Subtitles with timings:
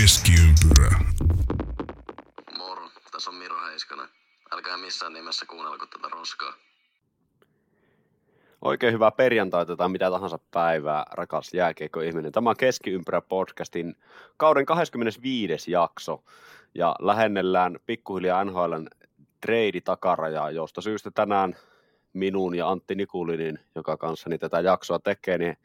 [0.00, 0.98] Keskiympyrä.
[2.58, 4.08] Moro, tässä on Miro Heiskanen.
[4.52, 6.52] Älkää missään nimessä kuunnelko tätä roskaa.
[8.62, 12.32] Oikein hyvää perjantaita tai mitä tahansa päivää, rakas jääkiekko-ihminen.
[12.32, 13.96] Tämä on Keskiympyrä podcastin
[14.36, 15.70] kauden 25.
[15.70, 16.24] jakso
[16.74, 18.88] ja lähennellään pikkuhiljaa NHLn
[19.40, 21.56] trade takarajaa, josta syystä tänään
[22.12, 25.56] minun ja Antti Nikulinin, joka kanssani tätä jaksoa tekee, niin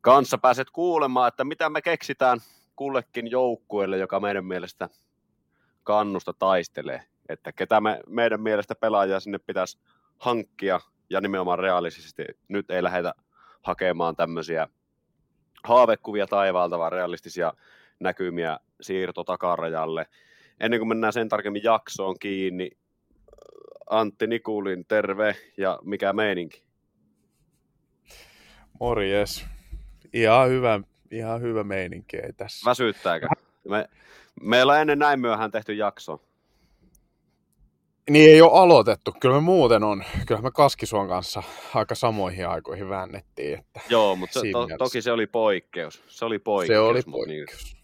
[0.00, 2.40] kanssa pääset kuulemaan, että mitä me keksitään
[2.76, 4.88] kullekin joukkueelle, joka meidän mielestä
[5.82, 7.02] kannusta taistelee.
[7.28, 9.78] Että ketä me, meidän mielestä pelaajia sinne pitäisi
[10.18, 12.24] hankkia ja nimenomaan realistisesti.
[12.48, 13.14] Nyt ei lähdetä
[13.62, 14.68] hakemaan tämmöisiä
[15.64, 17.52] haavekuvia taivaalta, vaan realistisia
[18.00, 20.06] näkymiä siirto takarajalle.
[20.60, 22.70] Ennen kuin mennään sen tarkemmin jaksoon kiinni,
[23.90, 26.62] Antti Nikulin, terve ja mikä meininki?
[28.80, 29.46] Morjes.
[30.12, 30.80] Ihan hyvä,
[31.14, 32.70] ihan hyvä meininki ei tässä.
[32.70, 33.26] Väsyttääkö?
[33.68, 33.88] Me,
[34.40, 36.20] meillä on ennen näin myöhään tehty jakso.
[38.10, 39.14] Niin ei ole aloitettu.
[39.20, 40.04] Kyllä me muuten on.
[40.26, 41.42] Kyllä me Kaskisuon kanssa
[41.74, 43.58] aika samoihin aikoihin väännettiin.
[43.58, 46.04] Että Joo, mutta se, to, toki se oli poikkeus.
[46.06, 46.76] Se oli poikkeus.
[46.76, 47.76] Se oli poikkeus.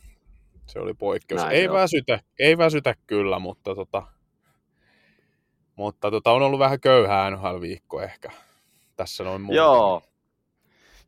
[0.66, 1.42] Se oli poikkeus.
[1.42, 4.02] Näin ei, väsytä, ei väsytä kyllä, mutta, tota,
[5.76, 8.30] mutta tota, on ollut vähän köyhää NHL-viikko ehkä
[8.96, 9.56] tässä noin Niin, muuten.
[9.56, 10.02] Joo.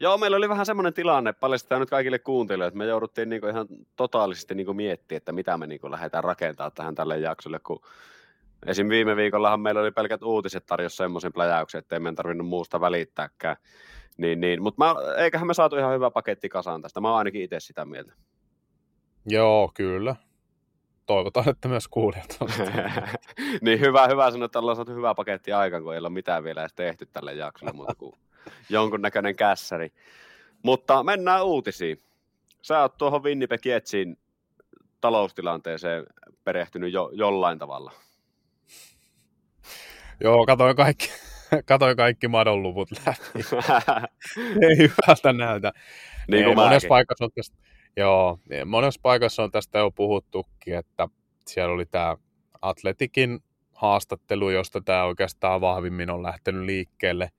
[0.03, 3.67] Joo, meillä oli vähän semmoinen tilanne, paljastetaan nyt kaikille kuuntelijoille, että me jouduttiin niinku ihan
[3.97, 7.81] totaalisesti niinku miettimään, että mitä me niinku lähdetään rakentamaan tähän tälle jaksolle, kun
[8.67, 8.89] esim.
[8.89, 13.56] viime viikollahan meillä oli pelkät uutiset tarjossa semmoisen pläjäyksen, että ei meidän tarvinnut muusta välittääkään.
[14.17, 14.62] Niin, niin.
[14.62, 18.12] Mutta eiköhän me saatu ihan hyvä paketti kasaan tästä, mä oon ainakin itse sitä mieltä.
[19.27, 20.17] Joo, kyllä.
[21.06, 22.48] Toivotaan, että myös kuulijat on.
[23.62, 26.61] niin hyvä, hyvä sanoa, että ollaan saatu hyvä paketti aikaan, kun ei ole mitään vielä
[26.61, 28.14] edes tehty tälle jaksolle, mutta kuin
[28.68, 29.92] jonkunnäköinen kässäri.
[30.62, 32.02] Mutta mennään uutisiin.
[32.62, 34.18] Sä oot tuohon Winnipeg Jetsin
[35.00, 36.06] taloustilanteeseen
[36.44, 37.92] perehtynyt jo, jollain tavalla.
[40.20, 41.11] Joo, katoin kaikki,
[41.67, 43.46] katoin kaikki madonluvut läpi.
[44.68, 45.72] ei hyvältä näytä.
[46.28, 47.56] niin kuin monessa paikassa on tästä,
[47.96, 51.08] joo, niin monessa paikassa on tästä jo puhuttukin, että
[51.46, 52.17] siellä oli tämä
[52.62, 53.40] Atletikin
[53.74, 57.30] haastattelu, josta tämä oikeastaan vahvimmin on lähtenyt liikkeelle,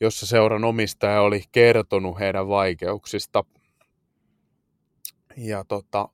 [0.00, 3.44] jossa seuran omistaja oli kertonut heidän vaikeuksista.
[5.36, 6.08] Ja tota,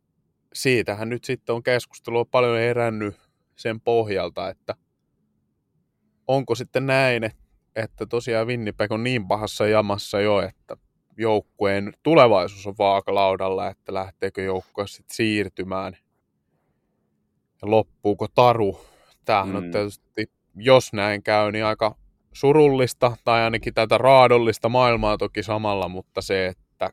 [0.53, 3.17] siitähän nyt sitten on keskustelua paljon herännyt
[3.57, 4.75] sen pohjalta, että
[6.29, 7.25] onko sitten näin,
[7.77, 10.77] että, tosiaan Winnipeg on niin pahassa jamassa jo, että
[11.19, 15.97] joukkueen tulevaisuus on vaakalaudalla, että lähteekö joukkue sitten siirtymään
[17.63, 18.81] ja loppuuko taru.
[19.25, 19.49] Tämähän.
[19.49, 19.57] Mm.
[19.57, 21.97] on tietysti, jos näin käy, niin aika
[22.37, 26.91] surullista tai ainakin tätä raadollista maailmaa toki samalla, mutta se, että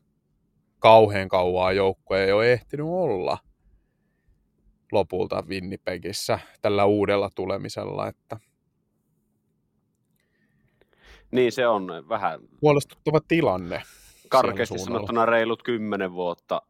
[0.78, 3.38] kauhean kauaa joukkue ei ole ehtinyt olla
[4.92, 8.36] lopulta Winnipegissä tällä uudella tulemisella, että
[11.30, 13.82] Niin se on vähän huolestuttava tilanne.
[14.28, 16.62] karkeasti sanottuna reilut kymmenen vuotta,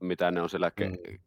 [0.00, 1.18] mitä ne on siellä ke- Mm.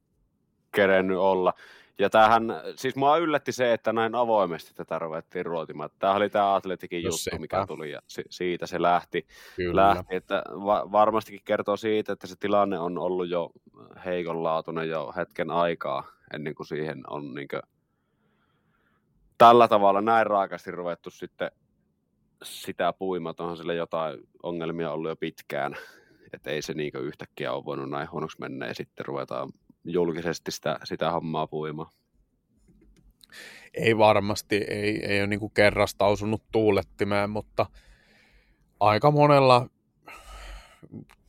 [0.76, 1.54] kerennyt olla.
[2.00, 2.44] Ja tämähän,
[2.76, 5.90] siis mua yllätti se, että näin avoimesti tätä ruvettiin ruotimaan.
[6.00, 7.38] Tämä oli tämä Atletikin No juttu, sepä.
[7.38, 9.28] mikä tuli ja si- siitä se lähti.
[9.56, 9.88] Kyllä.
[9.88, 13.52] lähti että va- varmastikin kertoo siitä, että se tilanne on ollut jo
[14.06, 16.04] heikonlaatuinen jo hetken aikaa,
[16.34, 17.62] ennen kuin siihen on niinkö
[19.38, 21.52] tällä tavalla näin raakasti ruvettu sitten
[22.44, 25.76] sitä puimaan, että onhan sille jotain ongelmia ollut jo pitkään,
[26.34, 29.50] että ei se niinkö yhtäkkiä ole voinut näin huonoksi mennä ja sitten ruvetaan
[29.86, 31.92] julkisesti sitä, sitä hommaa puimaan.
[33.74, 37.66] Ei varmasti, ei, ei ole niin kerrasta osunut tuulettimeen, mutta
[38.80, 39.70] aika monella,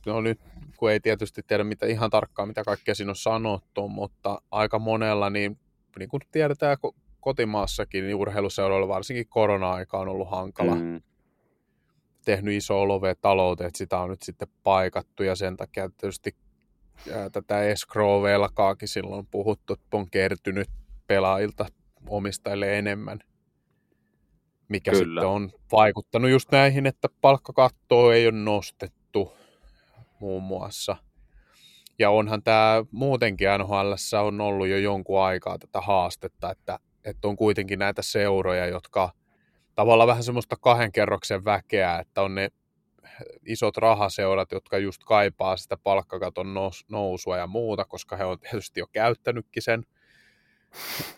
[0.05, 0.39] no nyt
[0.77, 5.29] kun ei tietysti tiedä mitä ihan tarkkaan, mitä kaikkea siinä on sanottu, mutta aika monella,
[5.29, 5.59] niin,
[5.99, 10.75] niin kuin tiedetään ko- kotimaassakin, niin urheiluseuroilla varsinkin korona-aika on ollut hankala.
[10.75, 10.81] Mm.
[10.81, 11.01] Mm.
[12.25, 16.35] Tehnyt iso love talouteen, että sitä on nyt sitten paikattu ja sen takia tietysti
[17.13, 20.69] ää, tätä escrow-velkaakin silloin puhuttu, että on kertynyt
[21.07, 21.65] pelaajilta
[22.09, 23.19] omistajille enemmän,
[24.69, 25.21] mikä Kyllä.
[25.21, 29.33] sitten on vaikuttanut just näihin, että palkkakattoa ei ole nostettu
[30.19, 30.95] muun muassa.
[31.99, 33.93] Ja onhan tämä muutenkin NHL
[34.25, 39.11] on ollut jo jonkun aikaa tätä haastetta, että, että on kuitenkin näitä seuroja, jotka
[39.75, 42.49] tavallaan vähän semmoista kahden kerroksen väkeä, että on ne
[43.45, 48.79] isot rahaseurat, jotka just kaipaa sitä palkkakaton nous- nousua ja muuta, koska he on tietysti
[48.79, 49.83] jo käyttänytkin sen.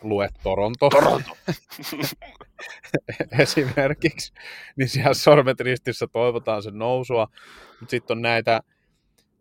[0.01, 0.89] Lue Toronto.
[0.89, 1.38] Toronto!
[3.39, 4.33] esimerkiksi,
[4.75, 7.27] niin siellä sormet ristissä toivotaan sen nousua,
[7.80, 8.62] mutta sitten on näitä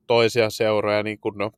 [0.06, 1.52] toisia seuroja, niin kuin no,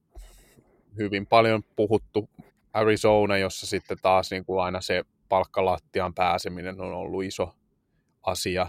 [0.98, 2.30] hyvin paljon puhuttu
[2.72, 7.54] Arizona, jossa sitten taas niin kuin aina se palkkalattiaan pääseminen on ollut iso
[8.22, 8.66] asia.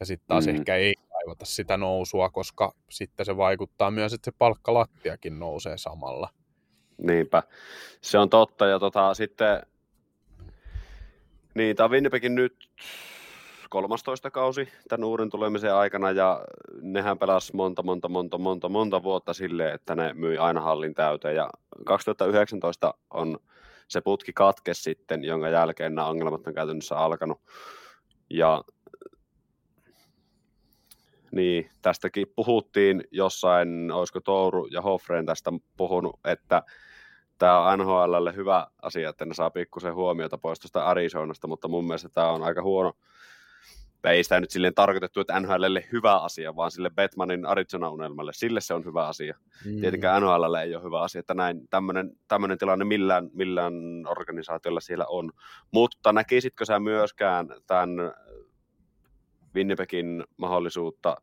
[0.00, 0.54] Ja sitten taas mm.
[0.54, 0.94] ehkä ei
[1.30, 6.28] kaivata sitä nousua, koska sitten se vaikuttaa myös, että se palkkalattiakin nousee samalla.
[6.98, 7.42] Niinpä,
[8.00, 8.66] se on totta.
[8.66, 9.62] Ja tota, sitten,
[11.54, 12.70] niin tämä Winnipegin nyt
[13.68, 16.44] 13 kausi tämän uuden tulemisen aikana ja
[16.82, 21.36] nehän pelas monta, monta, monta, monta, monta vuotta silleen, että ne myi aina hallin täyteen
[21.36, 21.50] ja
[21.86, 23.38] 2019 on
[23.88, 27.40] se putki katke sitten, jonka jälkeen nämä ongelmat on käytännössä alkanut.
[28.30, 28.64] Ja
[31.30, 36.62] niin, tästäkin puhuttiin jossain, olisiko Touru ja Hoffreen tästä puhunut, että
[37.38, 41.84] tämä on NHLlle hyvä asia, että ne saa pikkusen huomiota pois tuosta Arizonasta, mutta mun
[41.84, 42.92] mielestä tämä on aika huono,
[44.04, 48.74] ei sitä nyt silleen tarkoitettu, että NHLlle hyvä asia, vaan sille Batmanin Arizona-unelmalle, sille se
[48.74, 49.34] on hyvä asia.
[49.64, 49.80] Mm.
[49.80, 51.68] Tietenkään NHLlle ei ole hyvä asia, että näin
[52.28, 53.74] tämmöinen tilanne millään, millään
[54.06, 55.32] organisaatiolla siellä on.
[55.70, 57.90] Mutta näkisitkö sä myöskään tämän
[59.54, 61.16] Winnipegin mahdollisuutta,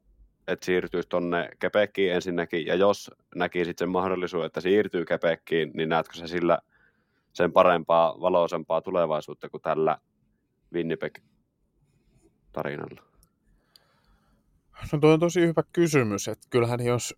[0.48, 6.16] että siirtyisi tuonne Quebeciin ensinnäkin, ja jos näkisit sen mahdollisuuden, että siirtyy Quebeciin, niin näetkö
[6.16, 6.60] sä sillä
[7.34, 9.98] sen parempaa, valoisempaa tulevaisuutta kuin tällä
[10.74, 11.18] Winnipeg
[12.52, 13.04] tarinalla?
[14.92, 17.16] No tuo on tosi hyvä kysymys, että kyllähän jos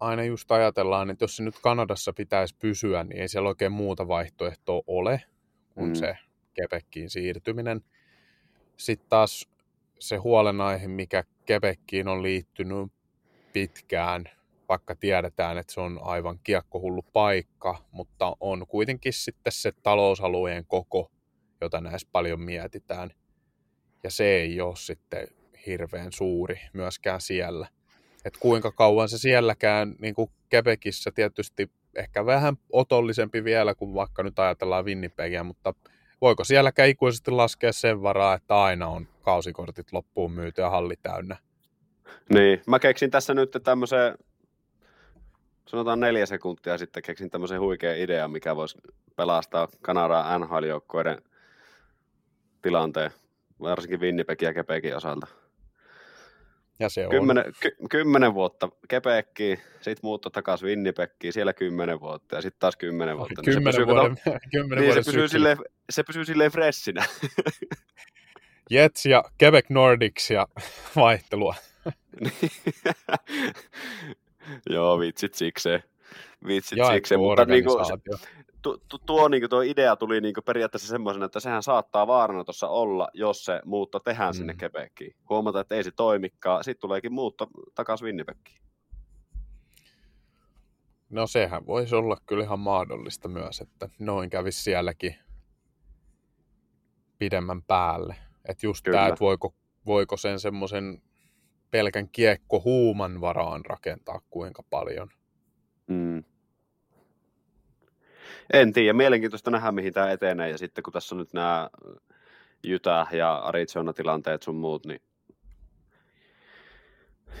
[0.00, 4.08] aina just ajatellaan, että jos se nyt Kanadassa pitäisi pysyä, niin ei siellä oikein muuta
[4.08, 5.22] vaihtoehtoa ole
[5.74, 5.94] kuin mm.
[5.94, 6.18] se
[6.58, 7.80] Quebeciin siirtyminen.
[8.76, 9.48] Sitten taas
[9.98, 12.92] se huolenaihe, mikä Quebeciin on liittynyt
[13.52, 14.24] pitkään,
[14.68, 21.10] vaikka tiedetään, että se on aivan kiekkohullu paikka, mutta on kuitenkin sitten se talousalueen koko,
[21.60, 23.10] jota näissä paljon mietitään–
[24.06, 25.28] ja se ei ole sitten
[25.66, 27.68] hirveän suuri myöskään siellä.
[28.24, 34.22] Et kuinka kauan se sielläkään, niin kuin Quebecissä tietysti ehkä vähän otollisempi vielä kuin vaikka
[34.22, 35.74] nyt ajatellaan Winnipegia, mutta
[36.20, 41.36] voiko siellä ikuisesti laskea sen varaa, että aina on kausikortit loppuun myyty ja halli täynnä?
[42.32, 44.18] Niin, mä keksin tässä nyt tämmöisen,
[45.66, 48.78] sanotaan neljä sekuntia sitten keksin tämmöisen huikean idean, mikä voisi
[49.16, 51.22] pelastaa Kanadaa NHL-joukkoiden
[52.62, 53.10] tilanteen
[53.60, 55.26] varsinkin Winnipegin ja Kepekin osalta.
[56.78, 57.10] Ja se on.
[57.10, 62.76] Kymmenen, ky, kymmenen vuotta Kepekkiin, sitten muutto takaisin Winnipegiin, siellä kymmenen vuotta ja sitten taas
[62.76, 63.42] kymmenen vuotta.
[63.44, 65.58] Kymmenen niin se vuoden, kato, kymmenen niin se, pysyy silleen,
[65.90, 67.04] se pysyy silleen freshinä.
[68.70, 70.46] Jets ja Quebec Nordics ja
[70.96, 71.54] vaihtelua.
[74.70, 75.82] Joo, vitsit sikseen.
[76.46, 77.78] Vitsit sikseen, mutta niinku,
[78.66, 82.06] tu, tu, tuo, niin kuin, tuo idea tuli niin kuin, periaatteessa semmoisena, että sehän saattaa
[82.06, 84.36] vaarana tuossa olla, jos se muutto tehdään mm.
[84.36, 85.16] sinne Quebeciin.
[85.28, 88.60] Huomata, että ei se toimikaan, sitten tuleekin muutto takaisin Winnipegiin.
[91.10, 95.16] No sehän voisi olla kyllä ihan mahdollista myös, että noin kävisi sielläkin
[97.18, 98.16] pidemmän päälle.
[98.48, 99.54] Että just tämä, että voiko,
[99.86, 101.02] voiko sen semmoisen
[101.70, 105.08] pelkän kiekko huuman varaan rakentaa kuinka paljon.
[105.86, 106.24] Mm.
[108.52, 111.70] En tiedä, mielenkiintoista nähdä mihin tämä etenee ja sitten kun tässä on nyt nämä
[112.62, 115.00] Jytä ja Arizona-tilanteet sun muut, niin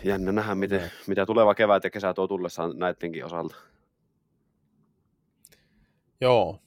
[0.04, 3.56] jännä nähdä, miten, mitä tuleva kevät ja kesä tuo tullessaan näidenkin osalta.
[6.20, 6.60] Joo.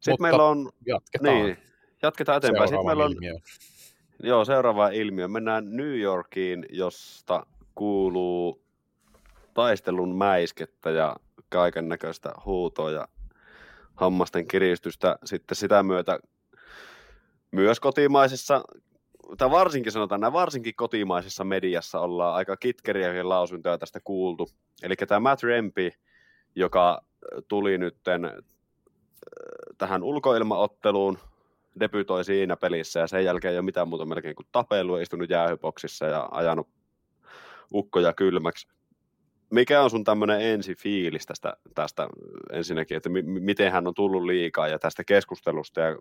[0.00, 0.70] Sitten Mutta meillä on...
[0.86, 1.34] Jatketaan.
[1.34, 1.58] Niin,
[2.02, 2.68] jatketaan eteenpäin.
[2.68, 3.34] Sitten meillä on, ilmiö.
[4.22, 5.28] Joo, seuraava ilmiö.
[5.28, 8.62] Mennään New Yorkiin, josta kuuluu
[9.54, 11.16] taistelun mäiskettä ja
[11.50, 13.08] kaiken näköistä huutoa ja
[13.94, 16.18] hammasten kiristystä sitten sitä myötä
[17.50, 18.64] myös kotimaisessa,
[19.38, 24.48] tai varsinkin sanotaan näin, varsinkin kotimaisessa mediassa ollaan aika kitkeriäkin lausuntoja tästä kuultu.
[24.82, 25.90] Eli tämä Matt Rempi,
[26.54, 27.04] joka
[27.48, 28.32] tuli nytten äh,
[29.78, 31.18] tähän ulkoilmaotteluun,
[31.80, 36.06] debytoi siinä pelissä ja sen jälkeen ei ole mitään muuta melkein kuin tapellut, istunut jäähyboksissa
[36.06, 36.68] ja ajanut
[37.74, 38.68] ukkoja kylmäksi
[39.50, 42.08] mikä on sun tämmöinen ensi fiilis tästä, tästä
[42.52, 45.98] ensinnäkin, että mi- miten hän on tullut liikaa ja tästä keskustelusta ja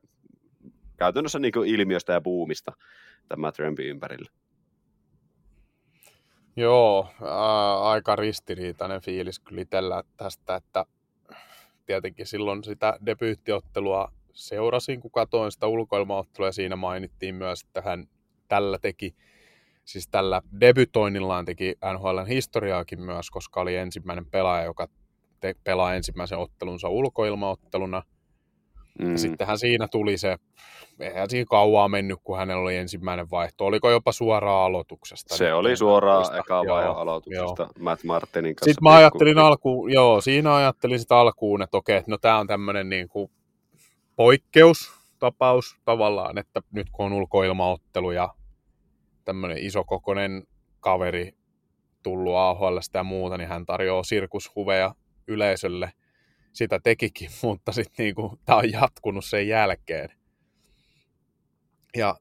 [0.98, 2.72] käytännössä niin ilmiöstä ja buumista
[3.28, 4.30] tämä Trumpin ympärillä?
[6.56, 10.86] Joo, ää, aika ristiriitainen fiilis kyllä itsellä tästä, että
[11.86, 18.08] tietenkin silloin sitä debyyttiottelua seurasin, kun katoin sitä ulkoilmaottelua ja siinä mainittiin myös, että hän
[18.48, 19.16] tällä teki
[19.90, 24.88] siis tällä debytoinnillaan teki NHLn historiaakin myös, koska oli ensimmäinen pelaaja, joka
[25.40, 28.04] te- pelaa ensimmäisen ottelunsa ulkoilmaotteluna.
[29.00, 29.12] Mm.
[29.12, 30.38] Ja sittenhän siinä tuli se,
[31.00, 33.66] eihän siinä kauaa mennyt, kun hänellä oli ensimmäinen vaihto.
[33.66, 35.38] Oliko jopa suoraan aloituksesta?
[35.38, 37.72] Se oli suoraan eka vaihe aloituksesta joo.
[37.80, 38.72] Matt Martinin kanssa.
[38.72, 42.90] Sitten mä ajattelin alkuun, joo, siinä ajattelin sitä alkuun, että okei, no tämä on tämmöinen
[42.90, 43.32] niin kuin
[44.16, 48.34] poikkeustapaus tavallaan, että nyt kun on ulkoilmaottelu ja
[49.30, 50.44] tämmöinen isokokoinen
[50.80, 51.32] kaveri
[52.04, 54.96] tullut AHL ja muuta, niin hän tarjoaa sirkushuveja
[55.28, 55.92] yleisölle.
[56.54, 60.10] Sitä tekikin, mutta sitten niinku, tämä on jatkunut sen jälkeen.
[61.98, 62.16] Ja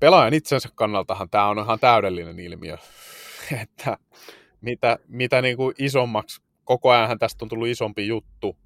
[0.00, 2.76] pelaajan itsensä kannaltahan tämä on ihan täydellinen ilmiö,
[3.62, 3.98] että
[4.60, 8.56] mitä, mitä niinku isommaksi, koko ajan tästä on tullut isompi juttu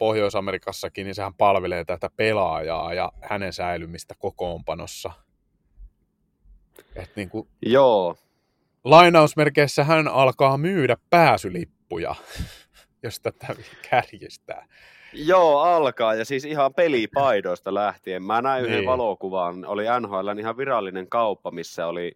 [0.00, 5.12] Pohjois-Amerikassakin, niin sehän palvelee tätä pelaajaa ja hänen säilymistä kokoonpanossa–
[6.96, 8.16] et niin kuin, Joo.
[8.84, 12.14] Lainausmerkeissä hän alkaa myydä pääsylippuja,
[13.02, 13.54] jos tätä
[13.90, 14.66] kärjistää.
[15.12, 16.14] Joo, alkaa.
[16.14, 18.22] Ja siis ihan pelipaidoista lähtien.
[18.22, 18.86] Mä näin yhden niin.
[18.86, 19.64] valokuvan.
[19.64, 22.12] Oli NHL ihan virallinen kauppa, missä oli,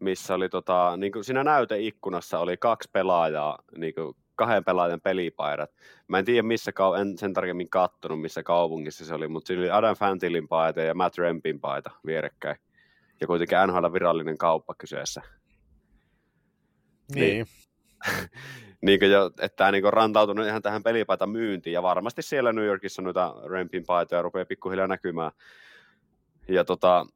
[0.00, 5.70] missä oli tota, niin kuin siinä näyteikkunassa oli kaksi pelaajaa, niin kuin kahden pelaajan pelipaidat.
[6.08, 9.62] Mä en tiedä, missä kau- en sen tarkemmin kattonut, missä kaupungissa se oli, mutta siinä
[9.62, 12.56] oli Adam Fantilin paita ja Matt Rempin paita vierekkäin
[13.20, 15.22] ja kuitenkin NHL virallinen kauppa kyseessä.
[17.14, 17.20] Niin.
[17.20, 17.46] niin,
[19.00, 23.02] niin jo, että tämä niin rantautunut ihan tähän pelipaita myyntiin, ja varmasti siellä New Yorkissa
[23.02, 25.32] noita Rampin paitoja rupeaa pikkuhiljaa näkymään.
[26.48, 27.06] Ja tota,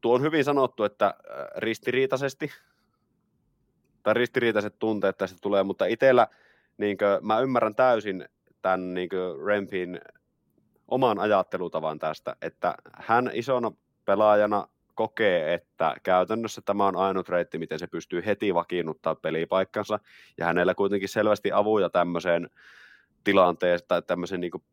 [0.00, 2.50] tuo on hyvin sanottu, että äh, ristiriitaisesti,
[4.02, 6.26] tai ristiriitaiset tunteet tästä tulee, mutta itsellä
[6.78, 8.24] niin kuin, mä ymmärrän täysin
[8.62, 9.10] tämän niin
[9.46, 10.00] Rampin
[10.88, 13.72] oman ajattelutavan tästä, että hän isona
[14.04, 19.98] pelaajana kokee, että käytännössä tämä on ainut reitti, miten se pystyy heti vakiinnuttaa pelipaikkansa,
[20.38, 22.50] ja hänellä kuitenkin selvästi avuja tämmöiseen
[23.24, 24.64] tilanteeseen tai tämmöiseen niin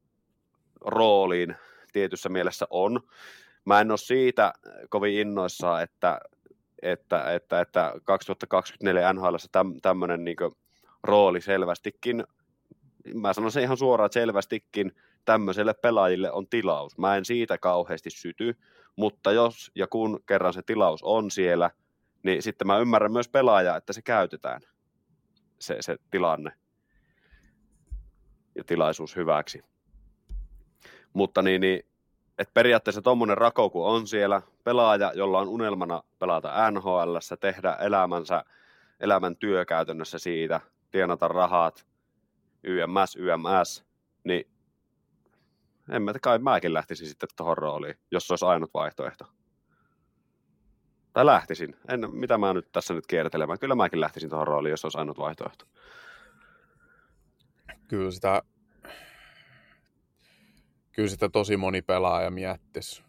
[0.81, 1.55] rooliin
[1.93, 3.00] tietyssä mielessä on.
[3.65, 4.53] Mä en ole siitä
[4.89, 6.19] kovin innoissaan, että,
[6.81, 10.38] että, että, että 2024 NHL täm, tämmöinen niin
[11.03, 12.24] rooli selvästikin,
[13.13, 14.95] mä sanon sen ihan suoraan, että selvästikin
[15.25, 16.98] tämmöiselle pelaajille on tilaus.
[16.98, 18.57] Mä en siitä kauheasti syty,
[18.95, 21.71] mutta jos ja kun kerran se tilaus on siellä,
[22.24, 24.62] niin sitten mä ymmärrän myös pelaajaa, että se käytetään,
[25.59, 26.51] se, se tilanne
[28.55, 29.63] ja tilaisuus hyväksi.
[31.13, 31.88] Mutta niin, niin
[32.39, 38.43] että periaatteessa tuommoinen rako, kun on siellä, pelaaja, jolla on unelmana pelata NHL, tehdä elämänsä,
[39.00, 41.86] elämän työ käytännössä siitä, tienata rahat,
[42.63, 43.86] YMS, YMS,
[44.24, 44.48] niin
[45.89, 49.25] en mä kai mäkin lähtisin sitten tuohon rooliin, jos se olisi ainut vaihtoehto.
[51.13, 51.75] Tai lähtisin.
[51.88, 53.60] En, mitä mä nyt tässä nyt kiertelemään.
[53.60, 55.65] Kyllä mäkin lähtisin tuohon rooliin, jos olisi ainut vaihtoehto.
[57.88, 58.43] Kyllä sitä,
[61.00, 63.03] kyllä sitä tosi moni pelaaja miettisi.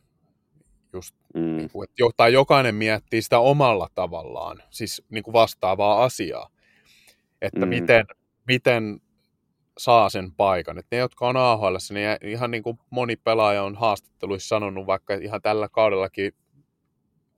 [0.92, 1.56] Just, mm.
[1.56, 6.48] niin kuin, että tai jokainen miettii sitä omalla tavallaan, siis niin kuin vastaavaa asiaa.
[7.42, 7.68] Että mm.
[7.68, 8.04] miten,
[8.46, 9.00] miten
[9.78, 10.78] saa sen paikan.
[10.78, 15.14] Et ne, jotka on AHL, niin ihan niin kuin moni pelaaja on haastatteluissa sanonut, vaikka
[15.14, 16.32] ihan tällä kaudellakin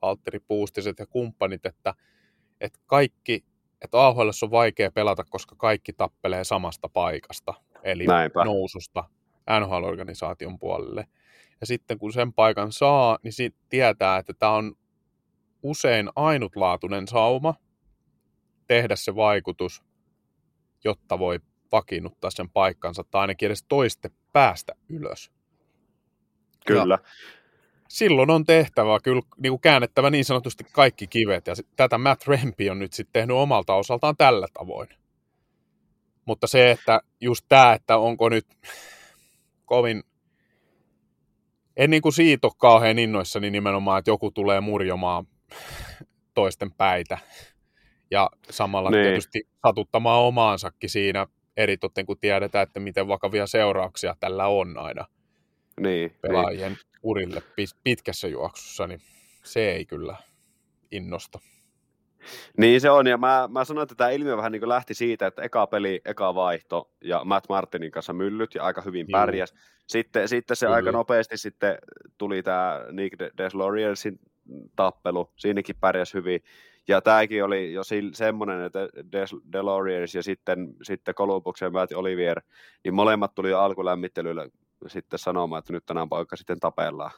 [0.03, 1.95] Alteri Puustiset ja kumppanit, että,
[2.61, 3.45] että kaikki,
[3.81, 8.45] että AHL on vaikea pelata, koska kaikki tappelee samasta paikasta, eli Näinpä.
[8.45, 9.05] noususta
[9.51, 11.07] NHL-organisaation puolelle.
[11.61, 14.75] Ja sitten kun sen paikan saa, niin sit tietää, että tämä on
[15.63, 17.55] usein ainutlaatuinen sauma
[18.67, 19.83] tehdä se vaikutus,
[20.85, 21.41] jotta voi
[21.73, 25.31] vakiinnuttaa sen paikkansa tai ainakin edes toiste päästä ylös.
[26.67, 26.95] Kyllä.
[26.95, 26.99] Ja
[27.89, 32.71] silloin on tehtävä kyllä niin kuin käännettävä niin sanotusti kaikki kivet, ja tätä Matt Rempi
[32.71, 34.89] on nyt sitten tehnyt omalta osaltaan tällä tavoin.
[36.25, 38.47] Mutta se, että just tämä, että onko nyt
[39.73, 40.03] kovin,
[41.77, 45.27] en niin kuin siitä ole kauhean innoissani nimenomaan, että joku tulee murjomaan
[46.35, 47.19] toisten päitä
[48.11, 49.03] ja samalla niin.
[49.03, 51.27] tietysti satuttamaan omaansakin siinä
[51.57, 55.07] eritoten kun tiedetään, että miten vakavia seurauksia tällä on aina
[55.81, 57.01] niin, pelaajien niin.
[57.03, 57.43] urille
[57.85, 59.01] pitkässä juoksussa, niin
[59.45, 60.17] se ei kyllä
[60.91, 61.39] innosta.
[62.57, 65.43] Niin se on, ja mä, mä sanoin, että tämä ilmiö vähän niin lähti siitä, että
[65.43, 69.55] eka peli, eka vaihto, ja Matt Martinin kanssa myllyt, ja aika hyvin pärjäs.
[69.87, 70.77] Sitten, sitten se Kyllä.
[70.77, 71.79] aika nopeasti sitten
[72.19, 74.21] tuli tämä Nick Desloriensin
[74.77, 76.41] tappelu, siinäkin pärjäs hyvin.
[76.89, 78.89] Ja tämäkin oli jo semmoinen, että
[79.53, 82.41] Deloriers ja sitten, sitten Columbus ja Matt Olivier,
[82.85, 84.49] niin molemmat tuli jo alkulämmittelyllä
[84.87, 87.11] sitten sanomaan, että nyt tänään poika sitten tapellaan.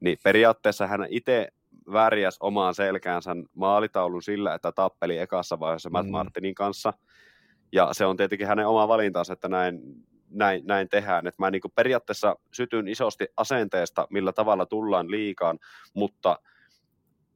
[0.00, 1.48] Niin periaatteessa hän itse
[1.92, 6.12] värjäs omaan selkäänsä maalitaulun sillä, että tappeli ekassa vaiheessa Matt mm.
[6.12, 6.92] Martinin kanssa.
[7.72, 9.80] Ja se on tietenkin hänen oma valintansa, että näin,
[10.30, 11.26] näin, näin tehdään.
[11.26, 15.58] Et mä niin periaatteessa sytyn isosti asenteesta, millä tavalla tullaan liikaan,
[15.94, 16.38] mutta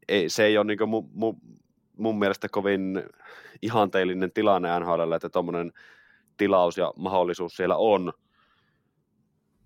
[0.09, 1.41] ei, se ei ole niin mun, mun,
[1.97, 3.03] mun mielestä kovin
[3.63, 5.73] ihanteellinen tilanne NHL, että tuommoinen
[6.37, 8.13] tilaus ja mahdollisuus siellä on.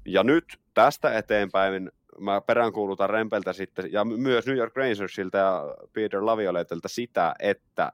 [0.07, 6.27] Ja nyt tästä eteenpäin mä peräänkuulutan Rempeltä sitten, ja myös New York Rangersilta ja Peter
[6.27, 7.93] Lavioletelta sitä, että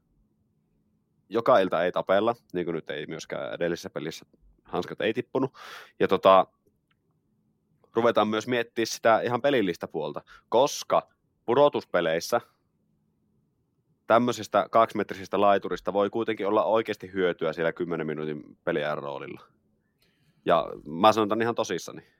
[1.28, 4.26] joka ilta ei tapella, niin kuin nyt ei myöskään edellisessä pelissä
[4.64, 5.54] hanskat ei tippunut.
[6.00, 6.46] Ja tota,
[7.94, 11.08] ruvetaan myös miettimään sitä ihan pelillistä puolta, koska
[11.44, 12.40] pudotuspeleissä
[14.06, 19.40] tämmöisestä kaksimetrisestä laiturista voi kuitenkin olla oikeasti hyötyä siellä 10 minuutin peliajan roolilla.
[20.44, 22.17] Ja mä sanon tämän ihan tosissani.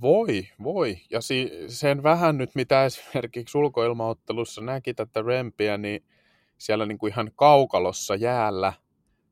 [0.00, 0.96] Voi, voi.
[1.10, 6.04] Ja si- sen vähän nyt, mitä esimerkiksi ulkoilmaottelussa näki tätä rempiä, niin
[6.58, 8.72] siellä niin kuin ihan kaukalossa jäällä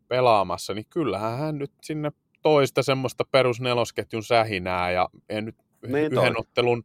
[0.09, 6.15] pelaamassa, niin kyllähän hän nyt sinne toista semmoista perusnelosketjun sähinää ja en nyt niin yhden
[6.15, 6.35] toi.
[6.37, 6.85] ottelun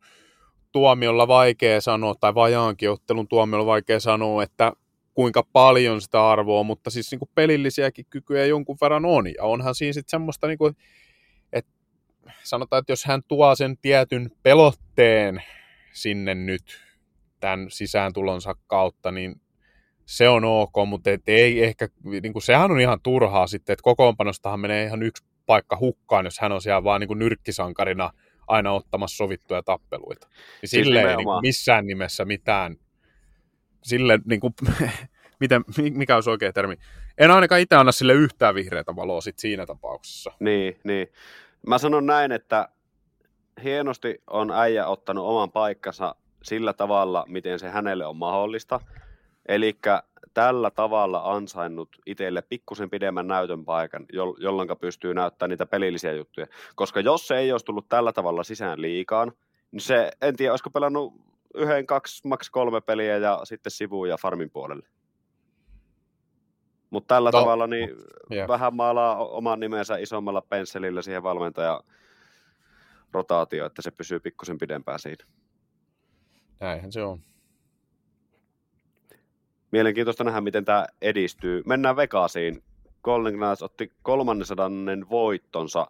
[0.71, 4.74] tuomiolla vaikea sanoa, tai vajaankin ottelun tuomiolla vaikea sanoa, että
[5.13, 9.27] kuinka paljon sitä arvoa, mutta siis niin kuin pelillisiäkin kykyjä jonkun verran on.
[9.27, 10.83] Ja onhan siinä sitten semmoista, niin kuin, että
[12.44, 15.44] sanotaan, että jos hän tuo sen tietyn pelotteen
[15.94, 16.63] sinne nyt
[17.39, 19.41] tämän sisääntulonsa kautta, niin
[20.05, 21.88] se on ok, mutta et ei ehkä,
[22.22, 26.39] niin kuin sehän on ihan turhaa sitten, että kokoonpanostahan menee ihan yksi paikka hukkaan, jos
[26.39, 28.12] hän on siellä vaan niin kuin nyrkkisankarina
[28.48, 30.27] aina ottamassa sovittuja tappeluita.
[30.27, 32.75] Niin siis sille ei niin kuin missään nimessä mitään,
[33.84, 34.53] sille niin kuin,
[35.39, 35.63] miten,
[35.94, 36.75] mikä olisi oikea termi.
[37.17, 40.32] En ainakaan itse anna sille yhtään vihreätä valoa sit siinä tapauksessa.
[40.39, 41.08] Niin, niin.
[41.67, 42.69] Mä sanon näin, että
[43.63, 48.79] hienosti on äijä ottanut oman paikkansa sillä tavalla, miten se hänelle on mahdollista–
[49.48, 49.77] Eli
[50.34, 54.05] tällä tavalla ansainnut itselle pikkusen pidemmän näytön paikan,
[54.38, 56.48] jolloin pystyy näyttämään niitä pelillisiä juttuja.
[56.75, 59.31] Koska jos se ei olisi tullut tällä tavalla sisään liikaan,
[59.72, 61.13] niin se, en tiedä, olisiko pelannut
[61.55, 64.88] yhden, kaksi, maks kolme peliä ja sitten sivuun ja farmin puolelle.
[66.96, 67.90] Mutta tällä no, tavalla niin
[68.31, 68.48] yeah.
[68.48, 71.81] vähän maalaa oman nimensä isommalla pensselillä siihen valmentaja
[73.12, 75.25] rotaatio, että se pysyy pikkusen pidempään siinä.
[76.60, 77.20] Näinhän se on
[79.72, 81.64] mielenkiintoista nähdä, miten tämä edistyy.
[81.66, 82.64] Mennään Vegasiin.
[83.03, 84.70] Golden Knights otti 300
[85.10, 85.88] voittonsa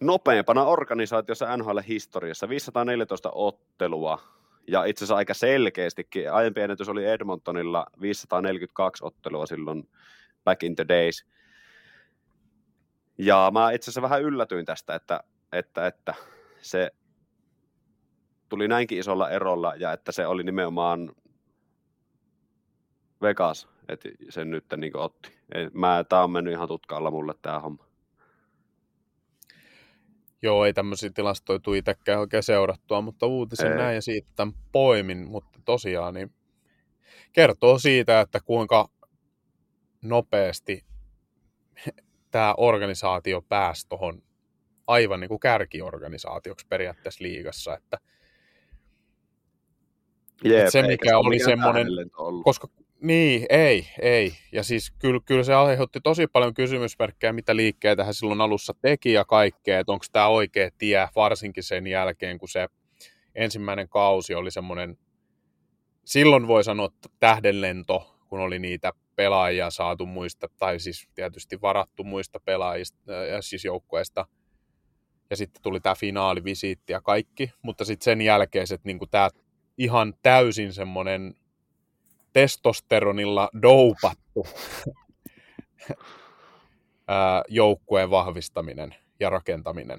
[0.00, 2.48] nopeimpana organisaatiossa NHL-historiassa.
[2.48, 4.18] 514 ottelua
[4.68, 6.32] ja itse asiassa aika selkeästikin.
[6.32, 9.88] Aiempi ennätys oli Edmontonilla 542 ottelua silloin
[10.44, 11.26] back in the days.
[13.18, 15.20] Ja mä itse asiassa vähän yllätyin tästä, että,
[15.52, 16.14] että, että
[16.62, 16.90] se
[18.48, 21.12] tuli näinkin isolla erolla ja että se oli nimenomaan
[23.22, 25.38] Vegas, että sen nyt niin otti.
[25.72, 27.84] Mä, on mennyt ihan tutkaalla mulle tämä homma.
[30.44, 33.78] Joo, ei tämmöisiä tilastoja tule itsekään oikein seurattua, mutta uutisen ei.
[33.78, 36.32] näin ja siitä tämän poimin, mutta tosiaan niin
[37.32, 38.88] kertoo siitä, että kuinka
[40.02, 40.84] nopeasti
[42.30, 44.22] tämä organisaatio pääsi tuohon
[44.86, 47.98] aivan niin kuin kärkiorganisaatioksi periaatteessa liigassa, että,
[50.44, 51.86] Jeep, että se mikä oli semmoinen,
[52.44, 52.68] koska
[53.04, 54.32] niin, ei, ei.
[54.52, 59.12] Ja siis kyllä, kyllä se aiheutti tosi paljon kysymysmerkkejä, mitä liikkeitä hän silloin alussa teki
[59.12, 62.68] ja kaikkea, että onko tämä oikea tie, varsinkin sen jälkeen, kun se
[63.34, 64.98] ensimmäinen kausi oli semmoinen,
[66.04, 72.04] silloin voi sanoa että tähdenlento, kun oli niitä pelaajia saatu muista, tai siis tietysti varattu
[72.04, 74.26] muista pelaajista, ja siis joukkueesta,
[75.30, 79.30] ja sitten tuli tämä finaalivisiitti ja kaikki, mutta sitten sen jälkeen, että niinku tämä
[79.78, 81.34] ihan täysin semmoinen
[82.34, 84.46] testosteronilla doupattu
[87.48, 89.98] joukkueen vahvistaminen ja rakentaminen,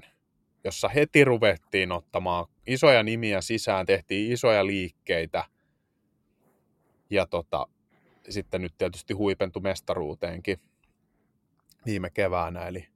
[0.64, 5.44] jossa heti ruvettiin ottamaan isoja nimiä sisään, tehtiin isoja liikkeitä
[7.10, 7.66] ja tota,
[8.28, 10.60] sitten nyt tietysti huipentui mestaruuteenkin
[11.86, 12.86] viime keväänä, eli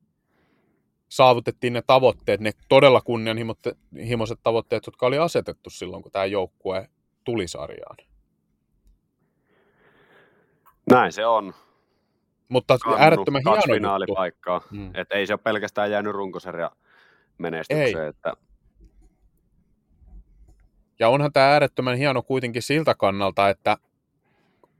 [1.08, 6.88] saavutettiin ne tavoitteet, ne todella kunnianhimoiset tavoitteet, jotka oli asetettu silloin, kun tämä joukkue
[7.24, 8.09] tuli sarjaan.
[10.90, 11.54] Näin se on.
[12.48, 14.60] Mutta Kannu, äärettömän hieno finaalipaikkaa.
[14.70, 14.90] Mm.
[14.94, 16.70] Et ei se ole pelkästään jäänyt runkosarja
[17.38, 18.02] menestykseen.
[18.02, 18.08] Ei.
[18.08, 18.34] Että...
[20.98, 23.76] Ja onhan tämä äärettömän hieno kuitenkin siltä kannalta, että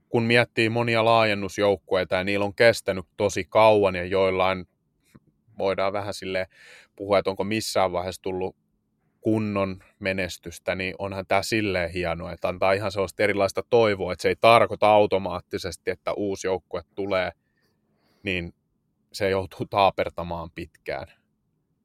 [0.09, 4.67] kun miettii monia laajennusjoukkueita ja niillä on kestänyt tosi kauan ja joillain
[5.57, 6.47] voidaan vähän sille
[6.95, 8.55] puhua, että onko missään vaiheessa tullut
[9.21, 14.29] kunnon menestystä, niin onhan tämä silleen hienoa, että antaa ihan sellaista erilaista toivoa, että se
[14.29, 17.31] ei tarkoita automaattisesti, että uusi joukkue tulee,
[18.23, 18.53] niin
[19.13, 21.07] se joutuu taapertamaan pitkään.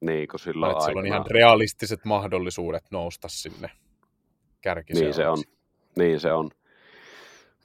[0.01, 3.71] Niin, kun silloin Että sillä on ihan realistiset mahdollisuudet nousta sinne
[4.61, 5.05] kärkiseuduksi.
[5.05, 5.37] Niin se on.
[5.97, 6.49] Niin se on.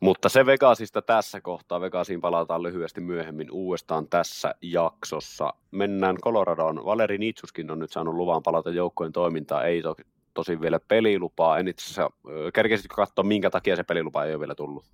[0.02, 1.80] Mutta se Vegasista tässä kohtaa.
[1.80, 5.54] Vegasiin palataan lyhyesti myöhemmin uudestaan tässä jaksossa.
[5.70, 6.84] Mennään Coloradoon.
[6.84, 9.66] Valeri Nitsuskin on nyt saanut luvan palata joukkojen toimintaan.
[9.66, 9.96] Ei to,
[10.34, 11.58] tosin vielä pelilupaa.
[11.58, 12.10] En itse asiassa,
[12.54, 14.84] kerkesitkö katsoa, minkä takia se pelilupa ei ole vielä tullut?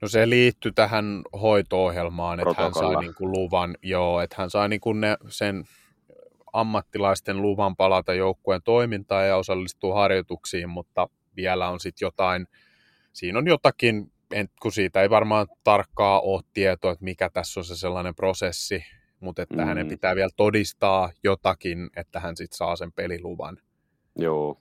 [0.00, 4.68] No se liittyy tähän hoito-ohjelmaan, että hän sai niin kuin luvan, joo, että hän sai
[4.68, 5.64] niin kuin ne, sen
[6.52, 12.46] ammattilaisten luvan palata joukkueen toimintaan ja osallistua harjoituksiin, mutta vielä on sitten jotain,
[13.18, 17.64] siinä on jotakin, en, kun siitä ei varmaan tarkkaa ole tietoa, että mikä tässä on
[17.64, 18.84] se sellainen prosessi,
[19.20, 19.64] mutta että mm.
[19.64, 23.58] hänen pitää vielä todistaa jotakin, että hän sitten saa sen peliluvan.
[24.16, 24.60] Joo.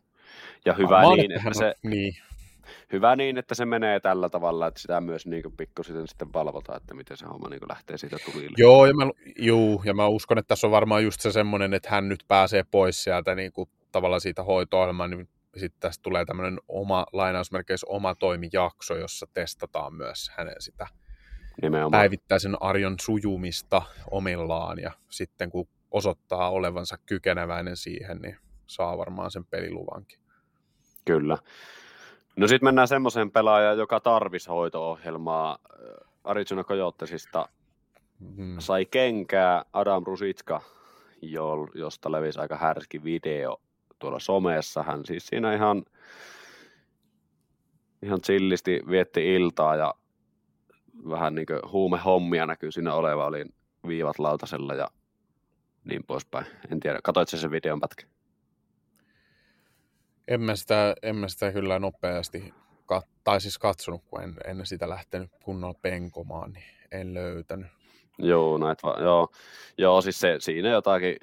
[0.66, 2.14] Ja hyvä Varmaan, niin, että, että se, on, niin.
[2.92, 6.94] hyvä niin, että se menee tällä tavalla, että sitä myös niin pikkusen sitten valvotaan, että
[6.94, 8.56] miten se homma niin lähtee siitä tulille.
[8.58, 11.90] Joo, ja mä, juu, ja mä uskon, että tässä on varmaan just se semmoinen, että
[11.90, 16.60] hän nyt pääsee pois sieltä niin kuin, tavallaan siitä hoito niin sitten tästä tulee tämmöinen
[16.68, 20.88] oma, lainausmerkeissä oma toimijakso, jossa testataan myös hänen sitä
[21.62, 21.92] Nimenomaan.
[21.92, 29.46] päivittäisen arjon sujumista omillaan, ja sitten kun osoittaa olevansa kykeneväinen siihen, niin saa varmaan sen
[29.46, 30.20] peliluvankin.
[31.06, 31.38] Kyllä.
[32.36, 35.58] No sitten mennään semmoiseen pelaajaan, joka tarvisi hoito-ohjelmaa.
[36.24, 37.50] Arizona Coyotesista
[38.20, 38.56] mm.
[38.60, 40.62] sai kenkää Adam Rusitska,
[41.76, 43.62] josta levisi aika härski video
[44.00, 44.84] tuolla somessa.
[44.84, 45.84] Hän siis siinä ihan,
[48.04, 49.94] ihan chillisti vietti iltaa ja
[51.10, 53.26] vähän niin kuin huumehommia näkyy siinä oleva.
[53.26, 53.46] Oli
[53.88, 54.88] viivat lautasella ja
[55.84, 56.46] niin poispäin.
[56.72, 58.06] En tiedä, katoitko sen videon pätkä?
[60.28, 62.54] En mä sitä, en mä sitä kyllä nopeasti,
[62.86, 67.68] kat, tai siis katsonut, kun en, en sitä lähtenyt kunnolla penkomaan, niin en löytänyt.
[68.18, 69.30] Joo, näet va- joo.
[69.78, 71.16] joo, siis se, siinä jotakin,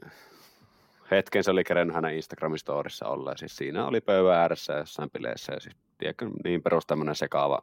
[1.11, 5.53] hetken se oli kerennyt hänen Instagramin storissa olleen, siis siinä oli pöydän ääressä jossain bileissä,
[5.53, 7.63] ja siis, tiedätkö, niin perus tämmöinen sekaava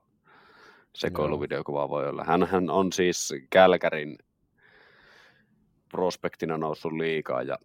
[0.95, 2.23] sekoiluvideokuva voi olla.
[2.23, 4.17] Hänhän on siis Kälkärin
[5.91, 7.57] prospektina noussut liikaa, ja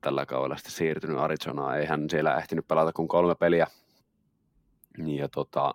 [0.00, 1.78] tällä kaudella sitten siirtynyt Arizonaan.
[1.78, 3.66] Ei hän siellä ehtinyt pelata kuin kolme peliä.
[4.98, 5.74] Ja tota,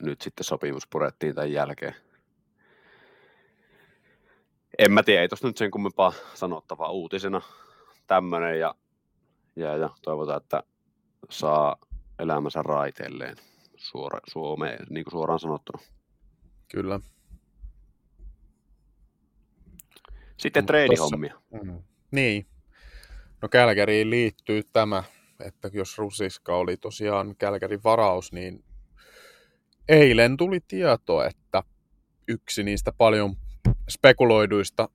[0.00, 1.94] nyt sitten sopimus purettiin tämän jälkeen.
[4.78, 7.42] En mä tiedä, ei tuossa nyt sen kummempaa sanottavaa uutisena
[8.06, 8.74] tämmöinen ja,
[9.56, 10.62] ja, ja toivotaan, että
[11.30, 11.76] saa
[12.18, 13.36] elämänsä raiteilleen
[13.76, 15.82] suora, Suomeen, niin kuin suoraan sanottuna.
[16.68, 17.00] Kyllä.
[20.36, 21.40] Sitten treidihommia.
[21.50, 21.82] Mm.
[22.10, 22.46] Niin,
[23.42, 25.04] No Kälkäriin liittyy tämä,
[25.40, 28.64] että jos Rusiska oli tosiaan Kälkärin varaus, niin
[29.88, 31.62] eilen tuli tieto, että
[32.28, 33.36] yksi niistä paljon
[33.90, 34.88] spekuloiduista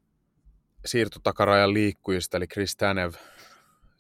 [0.85, 3.13] siirtotakarajan liikkujista, eli Chris Tanev,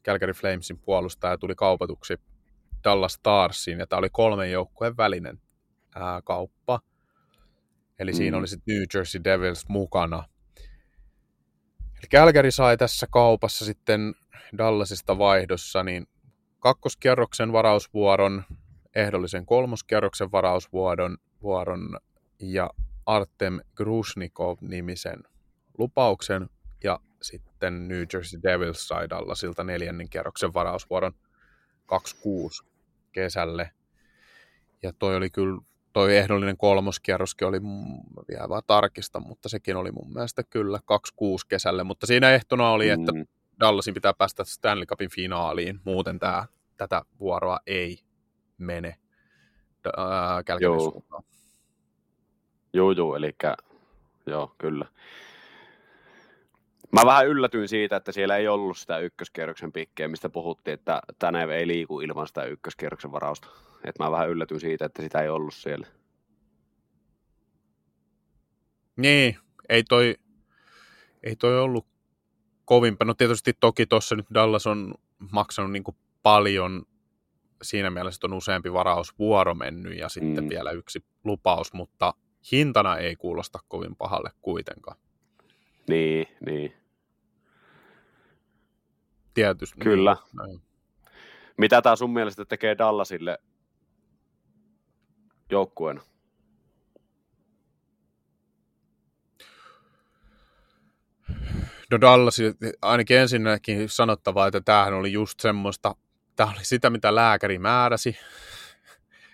[0.05, 2.17] Calgary Flamesin puolustaja, tuli kaupatuksi
[2.83, 5.41] Dallas Starsiin, ja tämä oli kolmen joukkueen välinen
[5.95, 6.79] ää, kauppa.
[7.99, 8.15] Eli mm.
[8.15, 10.23] siinä oli sitten New Jersey Devils mukana.
[11.77, 14.13] Eli Calgary sai tässä kaupassa sitten
[14.57, 16.07] Dallasista vaihdossa, niin
[16.59, 18.43] kakkoskierroksen varausvuoron,
[18.95, 21.99] ehdollisen kolmoskierroksen varausvuoron vuoron
[22.39, 22.69] ja
[23.05, 25.23] Artem Grusnikov-nimisen
[25.77, 26.49] lupauksen
[27.21, 31.13] sitten New Jersey Devils sai Dallasilta neljännen kierroksen varausvuoron
[31.85, 32.63] 26
[33.11, 33.71] kesälle.
[34.83, 35.61] Ja toi oli kyllä,
[35.93, 37.61] toi ehdollinen kolmoskierroskin oli,
[38.27, 42.85] vielä vaan tarkista, mutta sekin oli mun mielestä kyllä 26 kesälle, mutta siinä ehtona oli,
[42.85, 42.93] mm.
[42.93, 43.11] että
[43.59, 46.45] Dallasin pitää päästä Stanley Cupin finaaliin, muuten tää,
[46.77, 47.99] tätä vuoroa ei
[48.57, 48.95] mene
[49.87, 50.79] äh, joo.
[50.79, 51.23] suuntaan.
[52.73, 53.35] Joo, joo, eli
[54.25, 54.85] joo, kyllä.
[56.91, 61.51] Mä vähän yllätyin siitä, että siellä ei ollut sitä ykköskierroksen pikkeä, mistä puhuttiin, että tänään
[61.51, 63.47] ei liiku ilman sitä ykköskierroksen varausta.
[63.83, 65.87] Et mä vähän yllätyin siitä, että sitä ei ollut siellä.
[68.97, 69.37] Niin,
[69.69, 70.15] ei toi,
[71.23, 71.87] ei toi ollut
[72.65, 73.05] kovimpaa.
[73.05, 74.93] No tietysti toki tuossa nyt Dallas on
[75.31, 75.83] maksanut niin
[76.23, 76.85] paljon
[77.61, 80.49] siinä mielessä, että on useampi varausvuoro mennyt ja sitten mm.
[80.49, 82.13] vielä yksi lupaus, mutta
[82.51, 84.97] hintana ei kuulosta kovin pahalle kuitenkaan.
[85.89, 86.80] Niin, niin.
[89.33, 89.79] Tietysti.
[89.79, 90.17] Kyllä.
[90.45, 90.61] Niin.
[91.57, 93.37] Mitä tämä sun mielestä tekee Dallasille
[95.49, 96.01] joukkueena?
[101.91, 102.37] No Dallas,
[102.81, 105.95] ainakin ensinnäkin sanottavaa, että tämähän oli just semmoista,
[106.35, 108.17] tämä oli sitä, mitä lääkäri määräsi,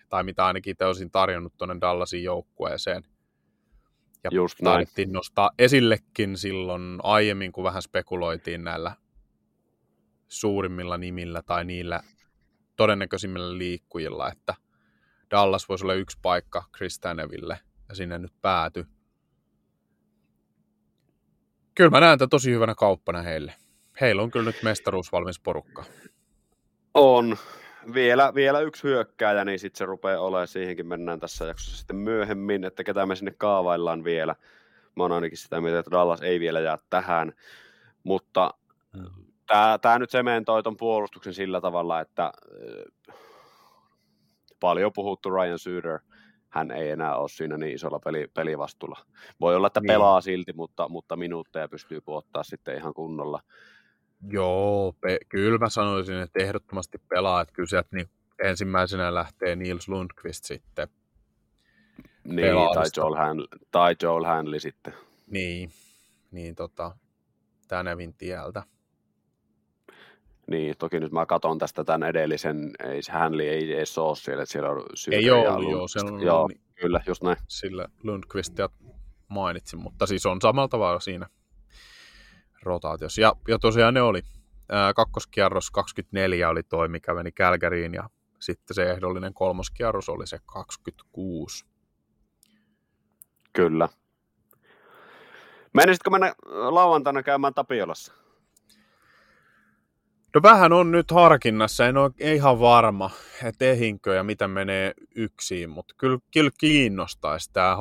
[0.10, 3.04] tai mitä ainakin te olisin tarjonnut tuonne Dallasin joukkueeseen.
[4.24, 8.96] Ja Just taidettiin nostaa esillekin silloin aiemmin, kun vähän spekuloitiin näillä
[10.28, 12.02] suurimmilla nimillä tai niillä
[12.76, 14.54] todennäköisimmillä liikkujilla, että
[15.32, 17.60] Dallas voisi olla yksi paikka Chris Taneville,
[17.90, 18.86] ja sinne nyt pääty.
[21.76, 23.54] Kyllä mä näen tämän tosi hyvänä kauppana heille.
[24.02, 25.84] Heillä on kyllä nyt mestaruusvalmis porukka.
[26.94, 27.38] On.
[27.94, 32.64] Vielä, vielä yksi hyökkääjä, niin sitten se rupeaa olemaan, siihenkin mennään tässä jaksossa sitten myöhemmin,
[32.64, 34.36] että ketä me sinne kaavaillaan vielä.
[34.96, 37.34] Mä oon ainakin sitä mieltä, että Dallas ei vielä jää tähän,
[38.04, 38.54] mutta
[39.48, 43.16] tämä, tämä nyt sementoi ton puolustuksen sillä tavalla, että äh,
[44.60, 46.00] paljon puhuttu Ryan Suter,
[46.50, 49.06] hän ei enää ole siinä niin isolla peli, pelivastuulla.
[49.42, 49.88] Voi olla, että Niin.
[49.88, 53.40] pelaa silti, mutta, mutta minuutteja pystyy puottaa sitten ihan kunnolla.
[54.30, 58.10] Joo, pe- kyllä mä sanoisin, että ehdottomasti pelaa, että kyllä sieltä niin
[58.44, 60.88] ensimmäisenä lähtee Niels Lundqvist sitten.
[62.24, 62.86] Niin, tai.
[62.98, 64.94] Joel, Hanley, tai Joel Hanley sitten.
[65.28, 65.70] Niin,
[66.32, 66.98] niin tota,
[67.68, 68.64] Tänevin tieltä.
[70.48, 74.44] Niin, toki nyt mä katson tästä tämän edellisen, ei se Hanley ei edes ole siellä,
[74.44, 77.38] että siellä on Ei ole ollut, joo, se on Joo, niin, kyllä, just näin.
[77.48, 78.70] sillä Lundqvistia
[79.28, 81.28] mainitsin, mutta siis on samalla tavalla siinä
[82.64, 83.22] rotaatiossa.
[83.22, 84.22] Ja, ja tosiaan ne oli.
[84.72, 90.38] Ää, kakkoskierros 24 oli toi, mikä meni Kälkäriin, ja sitten se ehdollinen kolmoskierros oli se
[90.46, 91.66] 26.
[93.54, 93.90] Kyllä.
[95.74, 96.36] Menisitkö mennä
[96.70, 98.14] lauantaina käymään Tapiolassa?
[100.38, 103.10] No vähän on nyt harkinnassa, en ole ihan varma,
[103.44, 107.78] että ehinkö ja mitä menee yksin, mutta kyllä, kyllä kiinnostaisi tämä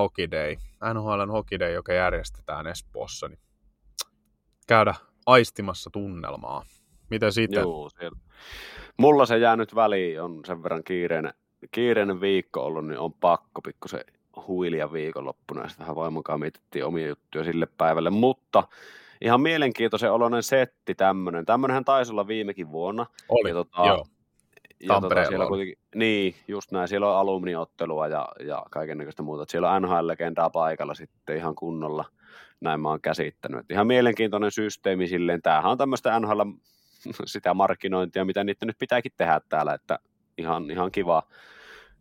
[0.95, 3.39] NHLn Hockey Day, joka järjestetään Espoossa, niin
[4.67, 4.95] käydä
[5.27, 6.63] aistimassa tunnelmaa.
[7.11, 7.61] Miten sitten?
[7.61, 8.19] Joo, siellä.
[8.97, 11.35] Mulla se jää nyt väliin, on sen verran kiireinen,
[11.71, 14.05] kiireinen viikko ollut, niin on pakko pikkusen
[14.47, 18.69] huilia viikonloppuna, ja sitten vähän vaimokaan mietittiin omia juttuja sille päivälle, mutta
[19.21, 21.47] ihan mielenkiintoisen oloinen setti tämmöinen.
[21.47, 23.07] Tämmöinenhän taisi olla viimekin vuonna.
[23.29, 24.07] Oli, Ja tota, joo.
[24.81, 29.43] ja tota, siellä kuitenkin, niin, just näin, siellä on alumniottelua ja, ja kaiken näköistä muuta.
[29.43, 32.05] Et Siellä on NHL-legendaa paikalla sitten ihan kunnolla,
[32.61, 33.61] näin mä oon käsittänyt.
[33.61, 36.41] Et ihan mielenkiintoinen systeemi silleen, tämähän on tämmöistä NHL
[37.25, 39.99] sitä markkinointia, mitä niitä nyt pitääkin tehdä täällä, että
[40.39, 41.23] ihan, ihan kiva,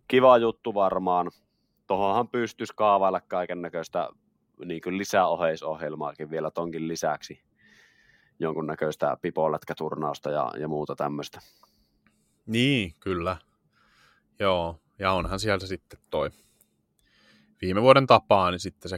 [0.07, 1.31] kiva juttu varmaan.
[1.87, 4.09] Tuohonhan pystyisi kaavailla kaiken näköistä
[4.65, 7.41] niin kuin lisäoheisohjelmaakin vielä tonkin lisäksi
[8.39, 11.39] jonkunnäköistä pipolätkäturnausta ja, ja muuta tämmöistä.
[12.45, 13.37] Niin, kyllä.
[14.39, 16.29] Joo, ja onhan siellä sitten toi
[17.61, 18.97] viime vuoden tapaan, niin sitten se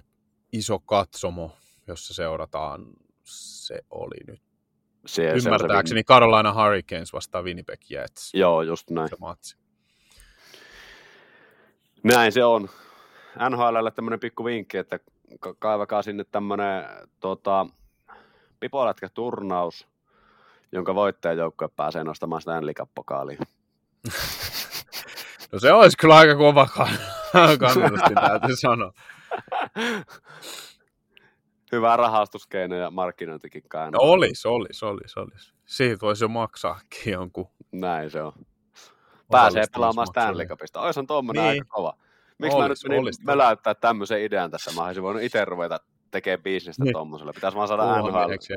[0.53, 1.51] iso katsomo,
[1.87, 2.85] jossa seurataan,
[3.23, 4.41] se oli nyt
[5.05, 8.33] Se, se on se ymmärtääkseni Carolina Hurricanes vastaan Winnipeg Jets.
[8.33, 9.09] Joo, just näin.
[9.09, 9.57] Se matsi.
[12.03, 12.69] Näin se on.
[13.49, 14.99] NHLlle tämmöinen pikku vinkki, että
[15.39, 16.83] ka- kaivakaa sinne tämmöinen
[17.19, 17.65] tota,
[18.59, 19.87] pipolätkä-turnaus,
[20.71, 23.39] jonka voittajajoukkue pääsee nostamaan Stanley Cup-pokaaliin.
[25.51, 28.91] No se olisi kyllä aika kova kann- kannustin, täytyy sanoa.
[31.71, 33.91] Hyvä rahastuskeino ja markkinointikin kai.
[33.91, 35.53] No olisi, olisi, olisi, olisi.
[35.65, 37.49] Siitä voisi jo maksaakin jonkun.
[37.71, 38.33] Näin se on.
[39.31, 40.07] Pääsee pelaamaan.
[40.07, 40.81] Stanley Cupista.
[40.81, 41.49] Oishan tuommoinen Niin.
[41.49, 41.97] aika kova.
[42.39, 44.71] Miksi mä nyt menin möläyttää tämmöisen idean tässä?
[44.71, 45.79] Mä olisin voinut itse ruveta
[46.11, 46.93] tekemään bisnestä Niin.
[46.93, 47.33] tuommoisella.
[47.33, 48.53] Pitäisi vaan saada NHL, Huomioeksi.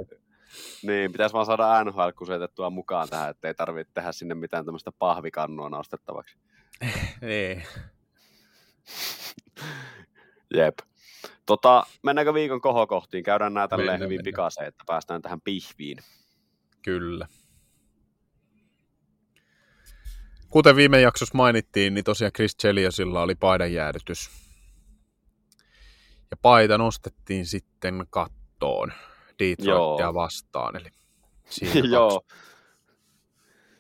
[0.83, 5.69] niin, pitäisi vaan saada NHL kusetettua mukaan tähän, ettei tarvitse tehdä sinne mitään tämmöistä pahvikannua
[5.69, 6.37] nostettavaksi.
[7.21, 7.63] Niin.
[10.55, 10.75] Jep.
[11.47, 13.25] Tota, mennäänkö viikon kohokohtiin?
[13.25, 14.25] Käydään nämä tälleen Mennään, hyvin mennään.
[14.25, 15.99] pikaiseen, että päästään tähän pihviin.
[16.83, 17.27] Kyllä.
[20.51, 24.31] Kuten viime jaksossa mainittiin, niin tosiaan Chris Cheliosilla oli paidan jäädytys.
[26.31, 28.93] Ja paita nostettiin sitten kattoon
[29.39, 30.15] Detroitia Joo.
[30.15, 30.77] vastaan.
[30.77, 30.89] Eli
[31.45, 32.21] siinä Joo.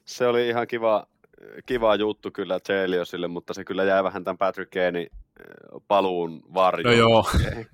[0.04, 1.06] Se oli ihan kiva,
[1.66, 5.11] kiva juttu kyllä Cheliosille, mutta se kyllä jäi vähän tämän Patrick Kanein
[5.88, 6.95] paluun varjoon.
[6.95, 7.27] No joo.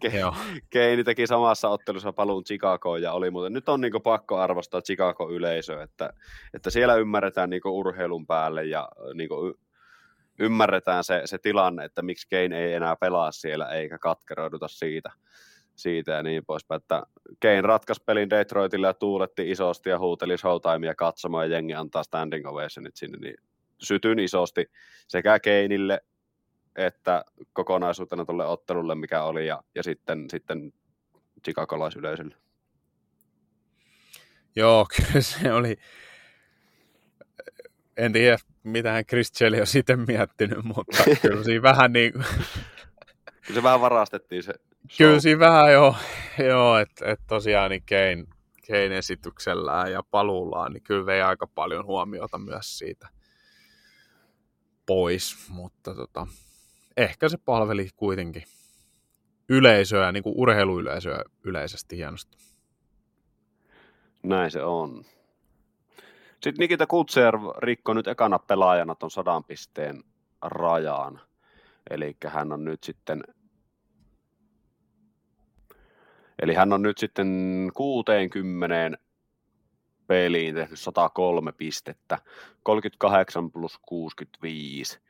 [0.06, 0.34] Ke- Joo.
[0.70, 5.82] Keini teki samassa ottelussa paluun Chicagoon ja oli muuten, nyt on niinku pakko arvostaa Chicago-yleisöä,
[5.82, 6.12] että,
[6.54, 9.54] että siellä ymmärretään niinku urheilun päälle ja niinku y-
[10.38, 15.10] ymmärretään se, se tilanne, että miksi Kane ei enää pelaa siellä eikä katkeroiduta siitä,
[15.76, 16.80] siitä ja niin poispäin.
[16.80, 17.02] Että
[17.42, 22.46] Kane ratkaisi pelin Detroitille ja tuuletti isosti ja huuteli showtimea katsomaan ja jengi antaa standing
[22.46, 23.36] ovationit sinne, niin
[23.78, 24.66] sytyn isosti
[25.08, 26.00] sekä Keinille
[26.76, 30.72] että kokonaisuutena tuolle ottelulle, mikä oli, ja, ja sitten, sitten
[31.44, 32.36] chicagolaisyleisölle.
[34.56, 35.76] Joo, kyllä se oli.
[37.96, 42.24] En tiedä, mitä hän Chris Cheli on sitten miettinyt, mutta kyllä siinä vähän niin kuin,
[43.46, 44.54] Kyllä se vähän varastettiin se
[44.98, 45.94] Kyllä siinä vähän joo,
[46.38, 48.24] joo että et tosiaan niin Kane,
[48.66, 53.08] Kane esityksellään ja paluullaan, niin kyllä vei aika paljon huomiota myös siitä
[54.86, 56.26] pois, mutta tota,
[56.96, 58.42] ehkä se palveli kuitenkin
[59.48, 62.36] yleisöä, niin kuin urheiluyleisöä yleisesti hienosti.
[64.22, 65.04] Näin se on.
[66.32, 70.04] Sitten Nikita Kutser rikkoi nyt ekana pelaajana ton sadan pisteen
[70.42, 71.20] rajaan.
[71.90, 73.22] Eli hän on nyt sitten
[76.42, 78.98] Eli hän on nyt sitten 60
[80.06, 82.18] peliin tehnyt 103 pistettä,
[82.62, 85.00] 38 plus 65.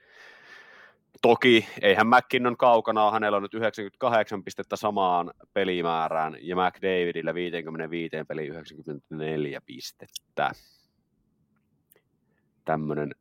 [1.27, 8.47] Toki eihän McKinnon kaukana, hänellä on nyt 98 pistettä samaan pelimäärään ja McDavidillä 55 peli
[8.47, 10.51] 94 pistettä.
[12.65, 13.15] Tämmönen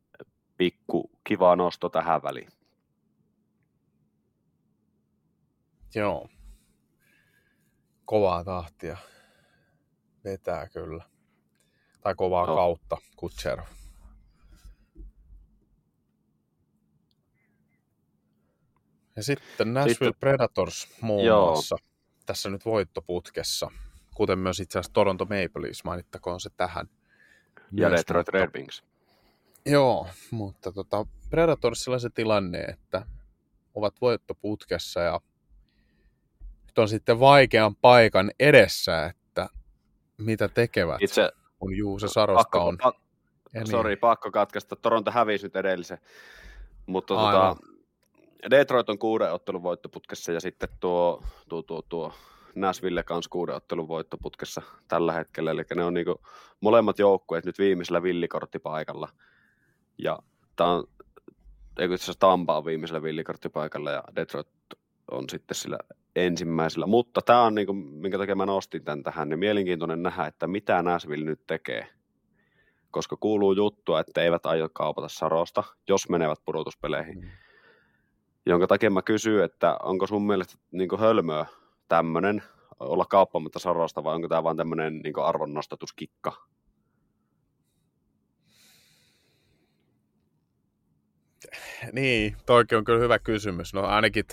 [0.57, 2.47] pikku kiva nosto tähän väliin.
[5.95, 6.29] Joo.
[8.05, 8.97] Kovaa tahtia.
[10.23, 11.03] Vetää kyllä.
[12.01, 12.55] Tai kovaa no.
[12.55, 13.65] kautta, Kutserov.
[19.15, 21.45] Ja sitten Nashville sitten, Predators muun joo.
[21.45, 21.75] muassa
[22.25, 23.71] tässä nyt voittoputkessa,
[24.15, 26.89] kuten myös itse asiassa Toronto Maple Leafs, mainittakoon se tähän.
[27.71, 28.83] Ja Detroit Red Wings.
[29.65, 33.05] Joo, mutta tota, Predatorsilla se tilanne, että
[33.75, 35.21] ovat voittoputkessa ja
[36.65, 39.49] nyt on sitten vaikean paikan edessä, että
[40.17, 42.77] mitä tekevät, Itse, kun Juuse Sarosta pakko, on.
[42.77, 42.93] Pa,
[43.65, 44.75] sorry, pakko katkaista.
[44.75, 45.97] Toronto hävisi nyt edellisen.
[46.85, 47.55] Mutta tota,
[48.51, 52.13] Detroit on kuuden ottelun voittoputkessa ja sitten tuo, tuo, tuo, tuo
[52.55, 55.51] Nashville kanssa kuuden ottelun voittoputkessa tällä hetkellä.
[55.51, 56.21] Eli ne on niinku
[56.61, 59.09] molemmat joukkueet nyt viimeisellä villikorttipaikalla.
[59.97, 60.19] Ja
[60.55, 60.83] tämä on,
[61.79, 64.47] eikö itse asiassa Tampa on viimeisellä villikorttipaikalla ja Detroit
[65.11, 65.77] on sitten sillä
[66.15, 66.87] ensimmäisellä.
[66.87, 70.81] Mutta tämä on, niinku, minkä takia mä nostin tämän tähän, niin mielenkiintoinen nähdä, että mitä
[70.81, 71.87] Nashville nyt tekee.
[72.91, 77.19] Koska kuuluu juttua, että eivät aio kaupata Sarosta, jos menevät pudotuspeleihin.
[77.19, 77.29] Mm
[78.45, 81.45] jonka takia mä kysyn, että onko sun mielestä niin hölmöä
[81.87, 82.43] tämmöinen
[82.79, 86.31] olla kauppaamatta Sarosta vai onko tämä vaan tämmöinen niin arvonnostatuskikka?
[91.91, 93.73] Niin, toikin on kyllä hyvä kysymys.
[93.73, 94.25] No ainakin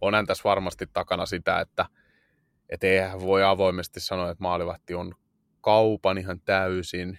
[0.00, 1.86] onhan tässä varmasti takana sitä, että
[2.68, 5.14] et eihän voi avoimesti sanoa, että maalivahti on
[5.60, 7.18] kaupan ihan täysin,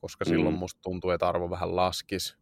[0.00, 0.58] koska silloin mm.
[0.58, 2.41] musta tuntuu, että arvo vähän laskisi.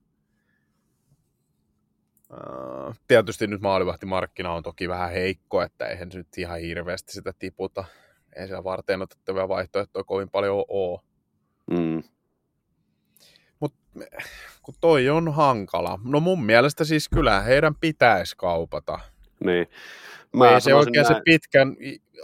[3.09, 7.85] Tietysti nyt maalivahtimarkkina on toki vähän heikko, että eihän se nyt ihan hirveästi sitä tiputa.
[8.37, 11.01] Ei siellä varten otettavia vaihtoehtoja kovin paljon ole.
[11.71, 12.03] Mm.
[13.61, 13.79] Mutta
[14.63, 15.99] kun toi on hankala.
[16.05, 18.99] No mun mielestä siis kyllä heidän pitäisi kaupata.
[19.45, 19.67] Niin.
[20.37, 21.17] Mä ei se oikein näin.
[21.17, 21.77] se pitkän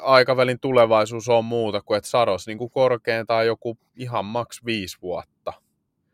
[0.02, 5.52] aikavälin tulevaisuus on muuta kuin, että Saros niin kuin korkeintaan joku ihan maks viisi vuotta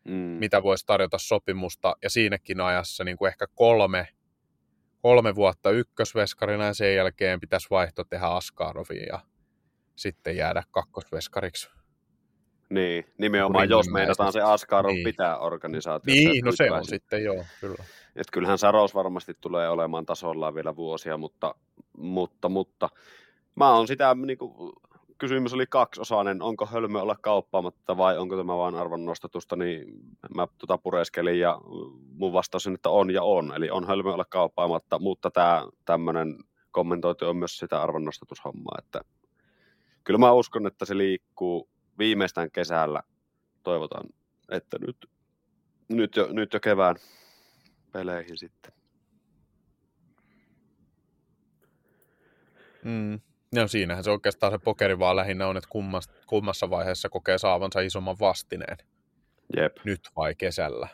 [0.05, 0.15] mm.
[0.15, 4.09] mitä voisi tarjota sopimusta, ja siinäkin ajassa niin kuin ehkä kolme,
[5.03, 9.19] kolme vuotta ykkösveskarina, ja sen jälkeen pitäisi vaihto tehdä Askaroviin, ja
[9.97, 11.71] sitten jäädä kakkosveskariksi.
[12.71, 15.05] Niin, nimenomaan jos meinataan se Askarov niin.
[15.05, 16.31] pitää organisaatiossa.
[16.31, 17.85] Niin, no se on sitten joo, kyllä.
[18.17, 21.55] Et kyllähän Saros varmasti tulee olemaan tasollaan vielä vuosia, mutta,
[21.97, 22.89] mutta, mutta
[23.55, 24.73] mä oon sitä niin kuin,
[25.23, 29.85] kysymys oli kaksiosainen, onko hölmö olla kauppaamatta vai onko tämä vain arvonnostatusta, niin
[30.35, 31.61] mä tota pureskelin ja
[32.15, 36.39] mun vastaus on, että on ja on, eli on hölmö olla kauppaamatta, mutta tämä tämmöinen
[36.71, 39.01] kommentointi on myös sitä arvonnostatushommaa, että
[40.05, 43.03] kyllä mä uskon, että se liikkuu viimeistään kesällä,
[43.63, 44.07] toivotaan,
[44.51, 45.11] että nyt,
[45.89, 46.97] nyt, jo, nyt jo kevään
[47.93, 48.73] peleihin sitten.
[52.85, 53.32] Mm.
[53.55, 57.81] No siinähän se oikeastaan se pokeri vaan lähinnä on, että kummas, kummassa vaiheessa kokee saavansa
[57.81, 58.77] isomman vastineen.
[59.57, 59.77] Jep.
[59.85, 60.89] Nyt vai kesällä.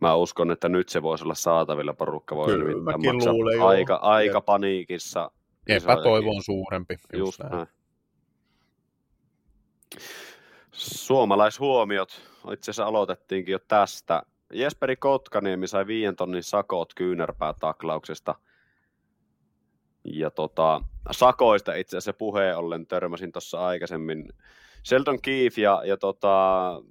[0.00, 1.92] Mä uskon, että nyt se voisi olla saatavilla.
[1.92, 4.00] Porukka voi Kyllä, maksaa luulen, aika, joo.
[4.02, 5.30] aika paniikissa.
[5.68, 6.94] Epätoivo on suurempi.
[6.94, 7.52] Just, just näin.
[7.52, 7.66] näin.
[10.72, 12.22] Suomalaishuomiot.
[12.52, 14.22] Itse asiassa aloitettiinkin jo tästä.
[14.52, 18.34] Jesperi Kotkaniemi sai viien tonnin sakot kyynärpäätaklauksesta–
[20.04, 20.80] ja tota,
[21.10, 24.28] sakoista itse asiassa puheen ollen törmäsin tuossa aikaisemmin.
[24.84, 26.82] Sheldon Keefe ja, ja tota,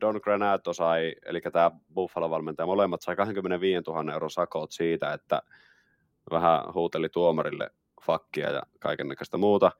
[0.00, 5.42] Don Granato sai, eli tämä Buffalo-valmentaja, molemmat sai 25 000 euron sakot siitä, että
[6.30, 7.70] vähän huuteli tuomarille
[8.06, 9.72] fakkia ja kaikenlaista muuta.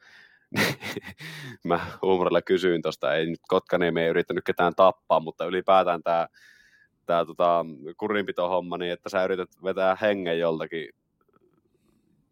[1.65, 6.29] Mä huumorilla kysyin tuosta, ei nyt Kotkaniemi ei yrittänyt ketään tappaa, mutta ylipäätään tämä
[7.07, 10.89] tää tota, kurinpito-homma, niin että sä yrität vetää hengen joltakin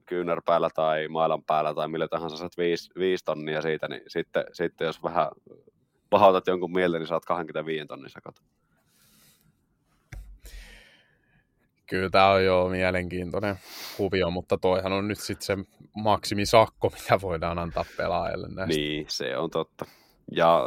[0.07, 4.87] kyynärpäällä tai mailan päällä tai millä tahansa saat viisi, viisi tonnia siitä, niin sitten, sitten
[4.87, 5.29] jos vähän
[6.11, 8.35] pahautat jonkun mieltä, niin saat 25 tonnin sakot.
[11.87, 13.57] Kyllä tämä on jo mielenkiintoinen
[13.97, 15.57] kuvio, mutta toihan on nyt sitten se
[15.95, 18.77] maksimisakko, mitä voidaan antaa pelaajalle näistä.
[18.77, 19.85] Niin, se on totta.
[20.37, 20.65] Ja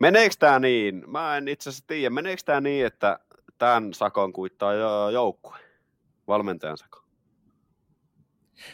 [0.00, 3.18] meneekö tämä niin, mä en itse asiassa tiedä, meneekö tämä niin, että
[3.58, 5.58] tämän sakon kuittaa jo joukkue,
[6.28, 7.05] valmentajan sakon?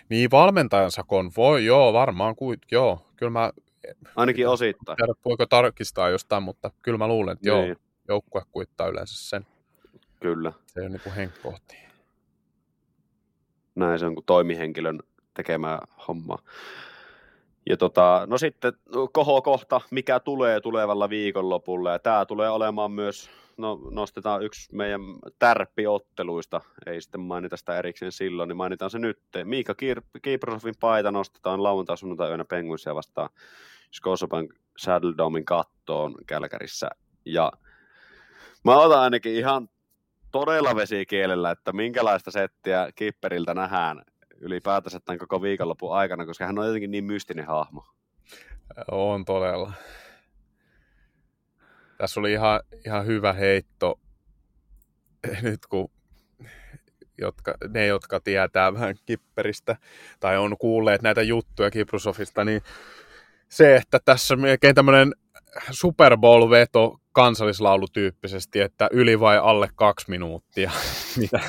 [0.08, 3.52] Niin, valmentajan sakon voi, joo, varmaan, kuit, joo, kyllä mä...
[4.16, 4.96] Ainakin osittain.
[4.96, 7.68] Tiedä, voiko tarkistaa jostain, mutta kyllä mä luulen, että niin.
[7.68, 7.76] joo,
[8.08, 9.46] joukkue kuittaa yleensä sen.
[10.20, 10.52] Kyllä.
[10.66, 11.76] Se on niin kuin henkkohti.
[13.74, 15.00] Näin se on kuin toimihenkilön
[15.34, 15.78] tekemää
[16.08, 16.38] hommaa.
[17.70, 18.72] Ja tota, no sitten
[19.12, 25.00] kohokohta, mikä tulee tulevalla viikonlopulla, ja tämä tulee olemaan myös, no nostetaan yksi meidän
[25.38, 29.18] tärppiotteluista, ei sitten mainita sitä erikseen silloin, niin mainitaan se nyt.
[29.44, 29.74] Miika
[30.22, 33.28] Kiprosovin paita nostetaan lauantai sunnuntai yönä penguisia vastaan
[33.92, 36.88] Scotiabank Saddle Domein kattoon Kälkärissä.
[37.24, 37.52] Ja
[38.64, 39.68] mä otan ainakin ihan
[40.32, 44.02] todella vesikielellä, että minkälaista settiä Kipperiltä nähdään
[44.42, 47.86] ylipäätänsä tämän koko viikonlopun aikana, koska hän on jotenkin niin mystinen hahmo.
[48.90, 49.72] On todella.
[51.98, 54.00] Tässä oli ihan, ihan hyvä heitto,
[55.42, 55.90] nyt kun
[57.18, 59.76] jotka, ne, jotka tietää vähän Kipperistä
[60.20, 62.62] tai on kuulleet näitä juttuja Kiprusofista, niin
[63.48, 65.12] se, että tässä melkein tämmöinen
[65.70, 70.70] Super Bowl-veto kansallislaulu tyyppisesti, että yli vai alle kaksi minuuttia,
[71.20, 71.40] mitä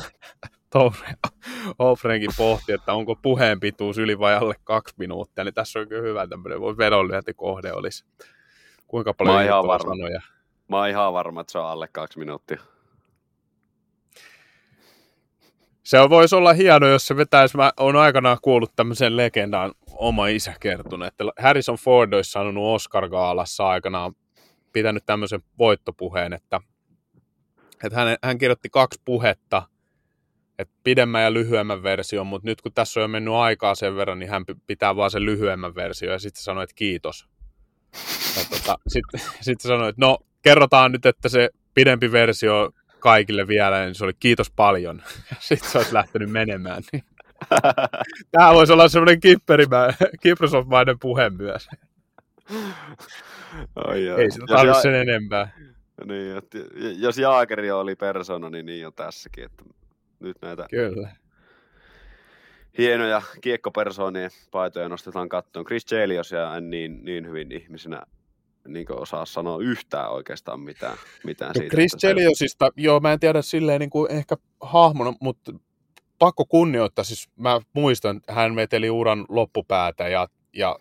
[1.79, 6.01] Hofrenkin pohti, että onko puheen pituus yli vai alle kaksi minuuttia, niin tässä on kyllä
[6.01, 8.05] hyvä tämmöinen vedonlyöntikohde olisi.
[8.87, 9.95] Kuinka paljon Mä ihan varma.
[9.95, 10.21] sanoja?
[10.67, 12.59] Mä oon ihan varma, että se on alle kaksi minuuttia.
[15.83, 17.57] Se voisi olla hieno, jos se vetäisi.
[17.57, 23.67] Mä oon aikanaan kuullut tämmöisen legendaan oma isä kertonut, että Harrison Ford olisi sanonut Oscar-gaalassa
[23.67, 24.13] aikanaan
[24.73, 26.61] pitänyt tämmöisen voittopuheen, että,
[27.83, 29.63] että hän, hän kirjoitti kaksi puhetta,
[30.59, 34.19] että pidemmän ja lyhyemmän version, mutta nyt kun tässä on jo mennyt aikaa sen verran,
[34.19, 37.27] niin hän pitää vaan sen lyhyemmän version ja sitten sanoi, että kiitos.
[38.49, 43.95] tota, sitten sit sanoi, että no kerrotaan nyt, että se pidempi versio kaikille vielä, niin
[43.95, 45.01] se oli kiitos paljon.
[45.39, 46.83] Sitten se olisi lähtenyt menemään.
[46.91, 47.03] Niin.
[48.31, 49.19] Tämä voisi olla semmoinen
[50.23, 51.67] Kiprosov-mainen puhe myös.
[53.75, 55.51] Ai, Ei sitä tarvitse sen enempää.
[56.05, 56.35] Niin,
[56.97, 59.43] jos Jaakeri oli persona, niin niin on tässäkin.
[59.43, 59.63] Että
[60.23, 61.09] nyt näitä Kyllä.
[62.77, 65.65] hienoja kiekkopersoonien paitoja nostetaan kattoon.
[65.65, 68.01] Chris Chelios ja en niin, niin hyvin ihmisenä
[68.67, 71.73] niin osaa sanoa yhtään oikeastaan mitään, mitään no, siitä.
[71.73, 75.51] Chris Cheliosista, joo, mä en tiedä silleen niin kuin ehkä hahmona, mutta
[76.19, 80.79] pakko kunnioittaa, siis mä muistan, hän veteli uran loppupäätä ja, ja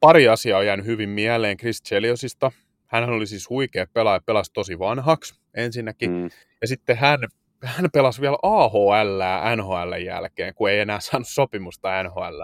[0.00, 2.52] pari asiaa on jäänyt hyvin mieleen Chris Cheliosista.
[2.86, 6.10] Hän oli siis huikea pelaaja, pelasi tosi vanhaksi ensinnäkin.
[6.10, 6.30] Mm.
[6.60, 7.18] Ja sitten hän,
[7.64, 9.20] hän pelasi vielä AHL
[9.56, 12.40] NHL jälkeen, kun ei enää saanut sopimusta NHL.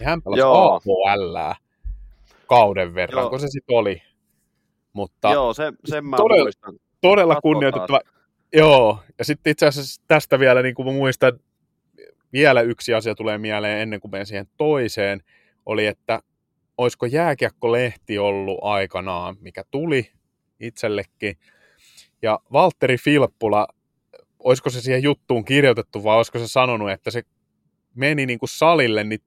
[0.00, 0.74] Ja hän pelasi Joo.
[0.74, 1.52] AHL
[2.46, 3.30] kauden verran, Joo.
[3.30, 4.02] kun se sitten oli.
[4.92, 6.74] Mutta Joo, se, sen mä todella, muistan.
[7.00, 8.00] Todella kunnioitettava.
[8.52, 11.32] Joo, ja sitten itse asiassa tästä vielä, niin kuin muistan,
[12.32, 15.20] vielä yksi asia tulee mieleen ennen kuin menen siihen toiseen,
[15.66, 16.20] oli, että
[16.78, 20.12] olisiko Jääkiekko-lehti ollut aikanaan, mikä tuli
[20.60, 21.38] itsellekin.
[22.22, 23.66] Ja Valtteri Filppula,
[24.44, 27.22] olisiko se siihen juttuun kirjoitettu vai olisiko se sanonut, että se
[27.94, 29.20] meni niin kuin salille, niin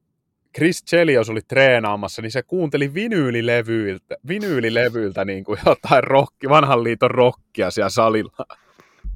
[0.55, 7.11] Chris Chelios oli treenaamassa, niin se kuunteli vinyylilevyiltä, vinyylilevyiltä niin kuin jotain rokki, vanhan liiton
[7.11, 8.45] rockia siellä salilla.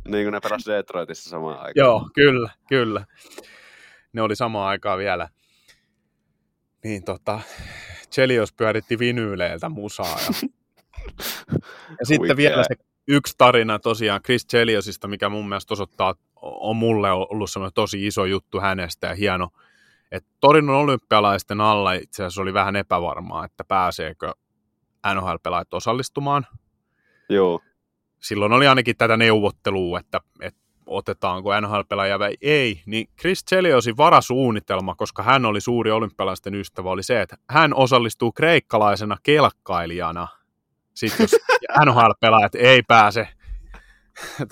[0.08, 1.74] Niin kuin ne pelasi Detroitissa samaan aikaan.
[1.76, 3.06] Joo, kyllä, kyllä.
[4.14, 5.30] Ne oli samaan aikaan vielä.
[6.84, 7.40] Niin tota,
[8.12, 10.20] Chelios pyöritti vinyyleiltä musaa.
[10.28, 10.50] Ja,
[12.00, 12.76] ja sitten vielä se
[13.08, 18.26] yksi tarina tosiaan Chris Cheliosista, mikä mun mielestä osoittaa, on mulle ollut semmoinen tosi iso
[18.26, 19.50] juttu hänestä ja hieno.
[20.12, 24.32] Että Torinon olympialaisten alla itse asiassa oli vähän epävarmaa, että pääseekö
[25.14, 26.48] NHL-pelaajat osallistumaan.
[27.30, 27.60] Joo.
[28.20, 34.96] Silloin oli ainakin tätä neuvottelua, että, että otetaanko NHL-pelaaja vai ei, niin Chris Cheliosin varasuunnitelma,
[34.96, 40.28] koska hän oli suuri olympialaisten ystävä, oli se, että hän osallistuu kreikkalaisena kelkkailijana,
[40.98, 41.36] sitten jos
[41.86, 43.28] NHL-pelaajat ei pääse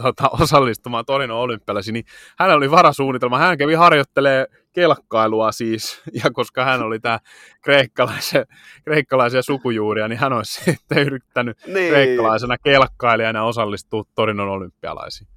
[0.03, 2.05] tota, osallistumaan Torino olympialaisiin, niin
[2.37, 3.37] hänellä oli varasuunnitelma.
[3.37, 7.19] Hän kävi harjoittelee kelkkailua siis, ja koska hän oli tämä
[7.61, 8.45] kreikkalaisia,
[8.83, 11.89] kreikkalaisia sukujuuria, niin hän olisi sitten yrittänyt niin.
[11.89, 15.27] kreikkalaisena kelkkailijana osallistua Torinon olympialaisiin.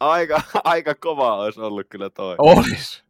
[0.00, 2.34] Aika, aika kova olisi ollut kyllä toi.
[2.38, 3.04] Olis.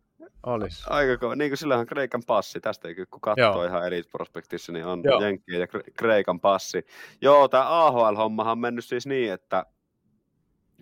[0.47, 0.84] Olis.
[0.90, 1.36] Aika kova.
[1.36, 2.61] Niin kuin sillähän on Kreikan passi.
[2.61, 3.64] Tästä ei kyllä, kun katsoo Joo.
[3.64, 5.20] ihan Elite Prospectissa, niin on Joo.
[5.20, 6.86] Jenkkien ja Kre- Kreikan passi.
[7.20, 9.66] Joo, tämä AHL-hommahan on mennyt siis niin, että,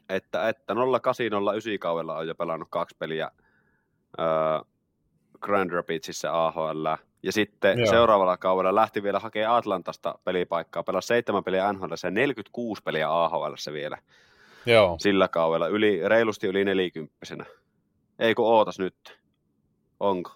[0.09, 3.31] että, että 0809 kaudella on jo pelannut kaksi peliä
[4.21, 4.27] öö,
[5.41, 6.87] Grand Rapidsissa AHL.
[7.23, 7.79] Ja sitten.
[7.79, 7.91] Joo.
[7.91, 10.83] seuraavalla kaudella lähti vielä hakemaan Atlantasta pelipaikkaa.
[10.83, 13.99] Pelasi seitsemän peliä NHL ja 46 peliä AHL vielä
[14.67, 14.97] Joo.
[14.99, 15.67] sillä kaudella.
[15.67, 17.45] Yli, reilusti yli nelikymppisenä.
[18.19, 19.20] Ei kun ootas nyt.
[20.01, 20.31] Onko?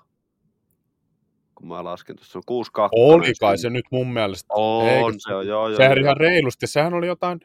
[1.54, 3.00] Kun mä lasken tuossa, se on 6 2.
[3.00, 4.54] Oli kai se nyt mun mielestä.
[4.54, 5.76] On, Eikö se on, joo, joo.
[5.76, 6.04] Sehän joo.
[6.04, 6.66] ihan reilusti.
[6.66, 7.40] Sehän oli jotain,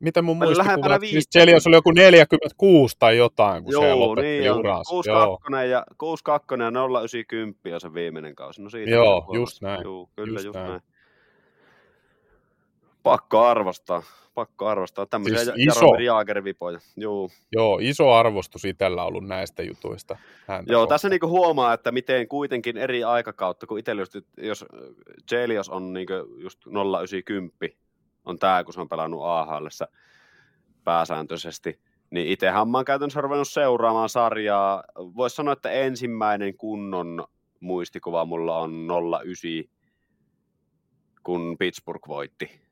[0.00, 1.28] mitä mun muistikuvat, siis.
[1.30, 4.58] Chelios oli joku 46 tai jotain, kun se Joo, lopetti niin on.
[4.58, 4.90] uransa.
[4.90, 8.62] 6 Joo, 2 ja 6 2 ja 0 90 on se viimeinen kausi.
[8.62, 9.82] No siitä Joo, just näin.
[9.82, 10.68] Joo, kyllä, Just just, näin.
[10.68, 10.80] näin.
[13.10, 14.02] Pakko arvostaa.
[14.34, 15.06] Pakko arvostaa.
[15.06, 15.80] Tämmöisiä Siis iso.
[15.80, 16.78] Jaromir Jaager-vipoja.
[16.96, 17.30] Joo.
[17.52, 20.18] joo, iso arvostus itsellä ollut näistä jutuista.
[20.46, 20.94] Häntä Joo, kohtaan.
[20.94, 24.64] tässä niinku huomaa, että miten kuitenkin eri aikakautta, kun itsellä just, jos
[25.30, 27.50] Jelios on niinku just 0910,
[28.24, 29.66] on tämä, kun se on pelannut AHL
[30.84, 31.80] pääsääntöisesti,
[32.10, 34.84] niin itsehän mä oon käytännössä ruvennut seuraamaan sarjaa.
[34.96, 37.24] Voisi sanoa, että ensimmäinen kunnon
[37.60, 38.86] muistikuva mulla on
[39.24, 39.76] 09,
[41.22, 42.65] kun Pittsburgh voitti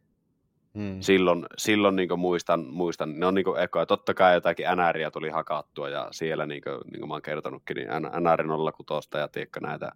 [0.74, 0.96] Mm.
[1.00, 3.86] silloin, silloin niin muistan, muistan, ne on niin ekoja.
[3.86, 7.76] Totta kai jotakin NRiä tuli hakattua ja siellä, niin kuin, niin kuin mä oon kertonutkin,
[7.76, 7.88] niin
[8.20, 8.44] NR
[8.86, 9.92] 06 ja tiedätkö, näitä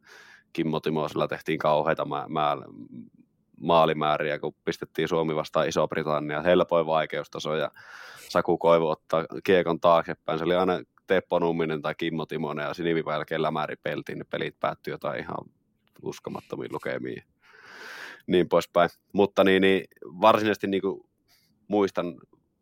[0.53, 2.57] Kimmo Timosella tehtiin kauheita mä, mä,
[3.61, 7.70] maalimääriä, kun pistettiin Suomi vastaan Iso-Britannia, helpoin vaikeustaso ja
[8.29, 10.39] Saku Koivu ottaa kiekon taaksepäin.
[10.39, 14.61] Se oli aina Teppo Numminen tai Kimmo Timonen ja sinivivä jälkeen lämäri peltiin, ne pelit
[14.61, 15.39] päättyi jotain ihan
[16.03, 17.22] uskomattomiin lukemiin
[18.29, 18.91] niin poispäin.
[19.12, 21.01] Mutta niin, niin varsinaisesti niin kuin
[21.68, 22.14] muistan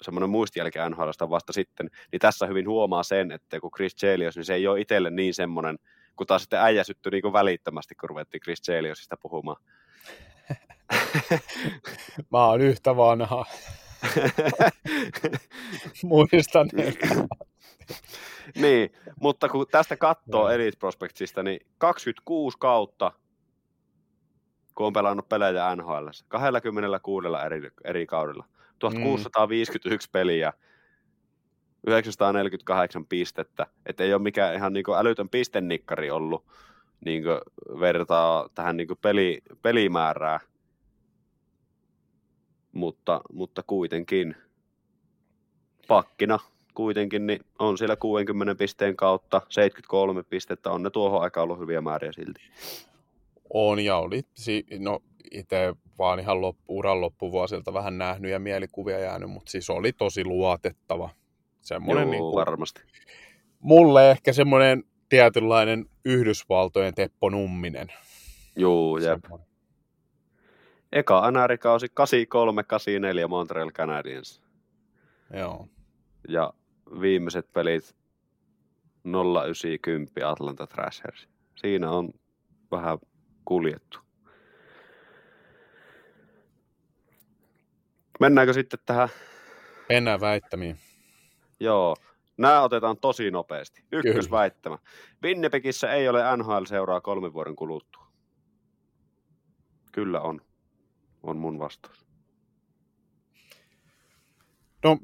[0.02, 4.44] semmoinen muistijälki NHLsta vasta sitten, niin tässä hyvin huomaa sen, että kun Chris Chelios, niin
[4.44, 5.78] se ei ole itselle niin semmoinen,
[6.16, 9.62] kun taas sitten äijä syttyi niin välittömästi, kun ruvettiin Chris Cheliosista puhumaan.
[12.32, 13.44] Mä oon yhtä vanha.
[16.04, 16.70] Muistan.
[18.56, 20.48] niin, mutta kun tästä katsoo.
[20.50, 23.12] Elite Prospectsista, niin 26 kautta,
[24.76, 28.44] kun on pelannut pelejä NHL, 26 eri, eri kaudella,
[28.78, 30.52] 1651 peliä,
[31.86, 36.44] 948 pistettä, että ei ole mikään ihan niin älytön pistennikkari ollut
[37.04, 37.24] niin
[37.80, 40.40] vertaa tähän niin peli, pelimäärää,
[42.72, 44.36] mutta, mutta kuitenkin
[45.88, 46.38] pakkina
[46.76, 49.42] kuitenkin niin on siellä 60 pisteen kautta.
[49.48, 52.40] 73 pistettä, on ne tuohon aikaan ollut hyviä määriä silti.
[53.54, 58.98] On ja oli, si- no itse vaan ihan loppu, uran loppuvuosilta vähän nähnyt ja mielikuvia
[58.98, 61.10] jäänyt, mutta siis oli tosi luotettava.
[61.60, 62.82] Semmoinen Joo, niin kuin, varmasti.
[63.60, 67.88] mulle ehkä semmoinen tietynlainen Yhdysvaltojen Teppo Numminen.
[68.56, 69.20] Joo, jep.
[69.22, 69.46] Semmoinen.
[70.92, 71.86] Eka NR-kausi
[73.24, 74.42] 83-84 Montreal Canadiens.
[75.34, 75.68] Joo.
[76.28, 76.52] Ja
[77.00, 77.94] viimeiset pelit
[79.04, 81.28] 0910 Atlanta Thrashers.
[81.54, 82.10] Siinä on
[82.70, 82.98] vähän
[83.46, 83.98] kuljettu.
[88.20, 89.08] Mennäänkö sitten tähän?
[89.88, 90.78] Mennään väittämiin.
[91.60, 91.96] Joo.
[92.36, 93.84] Nämä otetaan tosi nopeasti.
[93.92, 94.78] Ykkösväittämä.
[95.22, 98.06] Winnipegissä ei ole NHL-seuraa kolmen vuoden kuluttua.
[99.92, 100.40] Kyllä on.
[101.22, 102.06] On mun vastaus.
[104.84, 104.98] No,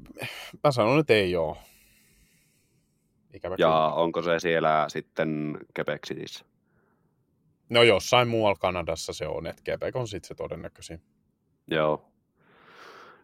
[0.63, 1.57] mä sanon, että ei ole.
[3.33, 3.93] Ikävä Ja kyllä.
[3.93, 6.45] onko se siellä sitten Quebec Cityssä?
[7.73, 11.01] No jossain muualla Kanadassa se on, että Quebec on sitten se todennäköisin.
[11.67, 12.05] Joo.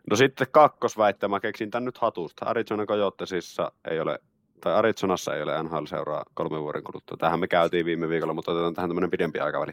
[0.10, 2.46] No sitten kakkosväittämä, keksin tän nyt hatusta.
[2.46, 4.20] Arizona Coyotesissa ei ole,
[4.62, 7.18] tai Arizonassa ei ole NHL-seuraa kolmen vuoden kuluttua.
[7.18, 9.72] Tähän me käytiin viime viikolla, mutta otetaan tähän tämmöinen pidempi aikaväli.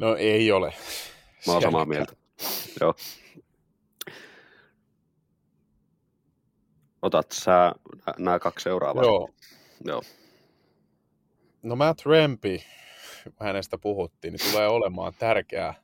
[0.00, 0.74] No ei ole.
[1.46, 2.12] Mä oon samaa mieltä.
[2.80, 2.94] Joo.
[7.02, 7.72] Otat sä
[8.18, 9.04] nämä kaksi seuraavaa.
[9.04, 9.28] Joo.
[9.84, 10.02] Joo.
[11.66, 12.64] No Matt Rempi,
[13.24, 15.74] kun hänestä puhuttiin, niin tulee olemaan tärkeä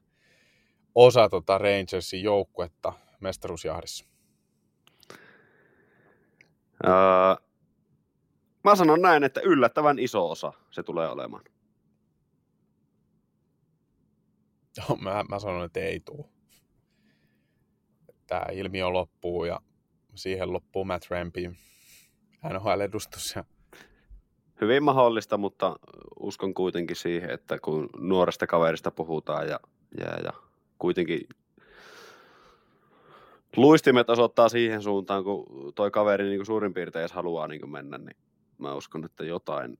[0.94, 4.04] osa tota Rangersin joukkuetta mestaruusjahdissa.
[6.86, 7.46] Öö,
[8.64, 11.44] mä sanon näin, että yllättävän iso osa se tulee olemaan.
[14.76, 16.26] Joo, mä, mä sanon, että ei tule.
[18.26, 19.60] Tämä ilmiö loppuu ja
[20.14, 21.58] siihen loppuu Matt Rampin
[22.44, 23.36] NHL-edustus.
[23.36, 23.44] Ja
[24.60, 25.76] Hyvin mahdollista, mutta
[26.20, 29.60] uskon kuitenkin siihen, että kun nuoresta kaverista puhutaan ja,
[29.98, 30.32] ja, ja
[30.78, 31.28] kuitenkin
[33.56, 37.70] luistimet osoittaa siihen suuntaan, kun toi kaveri niin kuin suurin piirtein edes haluaa niin kuin
[37.70, 38.16] mennä, niin
[38.58, 39.78] mä uskon, että jotain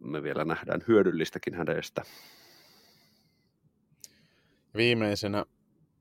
[0.00, 2.02] me vielä nähdään hyödyllistäkin hänestä.
[4.76, 5.44] Viimeisenä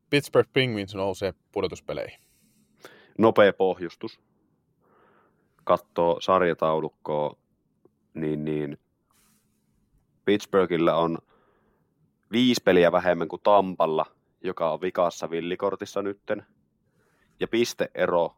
[0.10, 2.20] Pittsburgh Penguins nousee pudotuspeleihin.
[3.18, 4.20] Nopea pohjustus.
[5.64, 7.38] Katsoo sarjataulukkoa,
[8.14, 8.78] niin, niin
[10.26, 11.18] Pittsburghillä on
[12.32, 14.06] viisi peliä vähemmän kuin Tampalla,
[14.44, 16.46] joka on vikassa villikortissa nytten.
[17.40, 18.36] Ja pisteero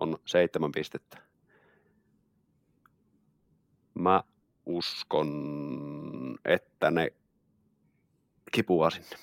[0.00, 1.18] on seitsemän pistettä.
[3.94, 4.22] Mä
[4.66, 5.28] uskon,
[6.44, 7.12] että ne
[8.52, 9.16] kipuaa sinne.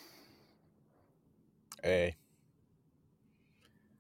[1.84, 2.16] Ei.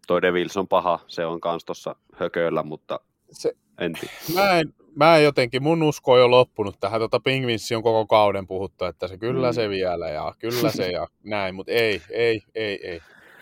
[0.08, 3.00] Toi Devils on paha, se on kans tossa hököillä, mutta
[3.32, 4.14] Se, en tiedä.
[4.34, 7.02] mä, en, mä en jotenkin, mun usko on jo loppunut tähän.
[7.02, 9.54] Tota Penguinsi on koko kauden puhuttu, että se kyllä Mm.
[9.54, 13.00] se vielä ja kyllä se ja näin, mutta ei, ei, ei, ei.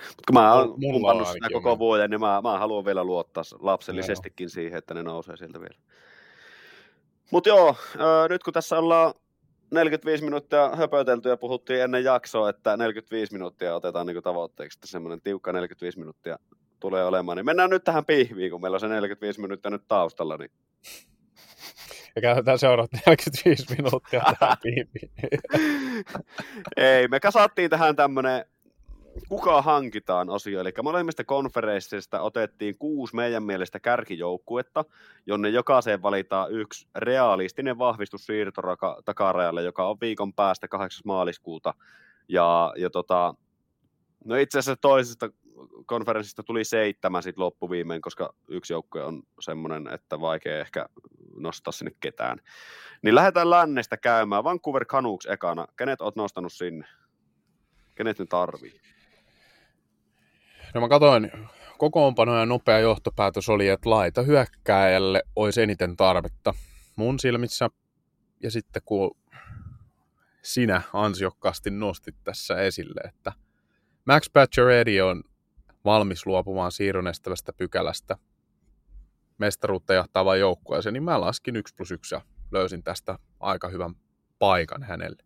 [0.08, 4.50] Mut kun mä oon pumpannut sitä koko vuoden, niin mä, mä haluan vielä luottaa lapsellisestikin
[4.50, 5.76] siihen, että ne nousee sieltä vielä.
[7.32, 9.14] Mutta joo, ö, nyt kun tässä ollaan
[9.72, 15.22] 45 minuuttia höpötelty ja puhuttiin ennen jaksoa, että 45 minuuttia otetaan niin tavoitteeksi, että semmoinen
[15.22, 16.40] tiukka 45 minuuttia
[16.80, 20.38] tulee olemaan, niin mennään nyt tähän pihviin, kun meillä on se 45 minuuttia nyt taustalla,
[20.38, 20.52] niin
[22.16, 24.58] Ja käytetään seuraavat 45 minuuttia tähän.
[26.78, 28.46] Ei, me kasattiin tähän tämmönen
[29.30, 34.86] kuka hankitaan osio, eli molemmista konferensseista otettiin kuusi meidän mielestä kärkijoukkuetta,
[35.26, 41.02] jonne jokaiseen valitaan yksi realistinen vahvistus siirtoraka takarajalle, joka on viikon päästä 8.
[41.06, 41.74] maaliskuuta.
[42.28, 43.34] Ja, ja tota,
[44.26, 45.30] no itse asiassa toisesta
[45.86, 50.86] konferenssista tuli seitsemän sitten loppuviimein, koska yksi joukkue on semmoinen, että vaikea ehkä
[51.36, 52.40] nostaa sinne ketään.
[53.02, 54.44] Niin lähdetään lännestä käymään.
[54.44, 55.68] Vancouver Canucks ekana.
[55.78, 56.88] Kenet oot nostanut sinne?
[57.96, 58.82] Kenet ne tarvii?
[60.74, 61.32] No mä katsoin
[61.78, 66.54] kokoonpano ja nopea johtopäätös oli, että laita hyökkääjälle olisi eniten tarvetta
[66.96, 67.70] mun silmissä.
[68.44, 69.18] Ja sitten kun
[70.42, 73.32] sinä ansiokkaasti nostit tässä esille, että
[74.06, 75.24] Max Pacioretty on
[75.86, 78.18] valmis luopumaan siirron estävästä pykälästä
[79.38, 82.22] mestaruutta jahtavaan joukkueeseen, niin mä laskin 1 plus 1 ja
[82.52, 83.96] löysin tästä aika hyvän
[84.40, 85.24] paikan hänelle.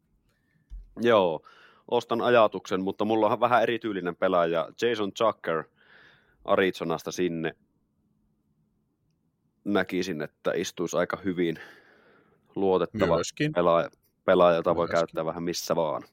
[1.01, 1.47] Joo,
[1.91, 4.69] ostan ajatuksen, mutta mulla on vähän erityylinen pelaaja.
[4.81, 5.63] Jason Chucker
[6.45, 7.55] Arizonasta sinne.
[9.63, 11.59] Näkisin, että istuisi aika hyvin
[12.55, 13.53] luotettava Myöskin.
[13.53, 13.89] pelaaja,
[14.25, 14.99] pelaaja jota voi Myöskin.
[14.99, 16.03] käyttää vähän missä vaan.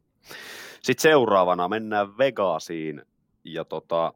[0.82, 3.03] Sitten seuraavana mennään Vegasiin,
[3.45, 4.14] ja tota,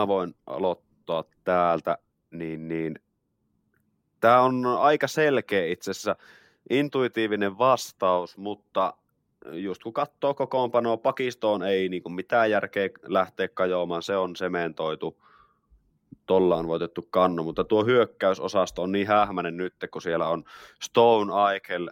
[0.00, 1.98] mä voin aloittaa täältä,
[2.30, 2.98] niin, niin.
[4.20, 6.16] Tämä on aika selkeä itse asiassa,
[6.70, 8.94] intuitiivinen vastaus, mutta
[9.52, 15.22] just kun katsoo kokoonpanoa, pakistoon ei niin mitään järkeä lähteä kajoamaan, se on sementoitu,
[16.26, 20.44] tolla on voitettu kannu, mutta tuo hyökkäysosasto on niin hähmäinen nyt, kun siellä on
[20.82, 21.90] Stone, Eichel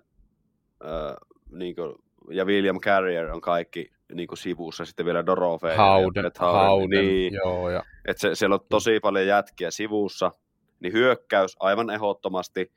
[0.84, 1.16] äh,
[1.50, 1.94] niin kuin,
[2.30, 5.74] ja William Carrier on kaikki niin kuin sivussa, sitten vielä Dorofe.
[5.74, 10.32] Hauden, Brett Hauden, niin, joo, ja että se, siellä on tosi paljon jätkiä sivussa,
[10.80, 12.72] niin hyökkäys aivan ehdottomasti,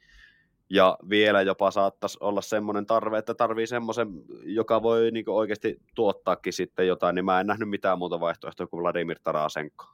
[0.69, 4.07] ja vielä jopa saattaisi olla semmoinen tarve, että tarvii semmoisen,
[4.43, 8.83] joka voi niin oikeasti tuottaakin sitten jotain, niin mä en nähnyt mitään muuta vaihtoehtoa kuin
[8.83, 9.85] Vladimir Tarasenko.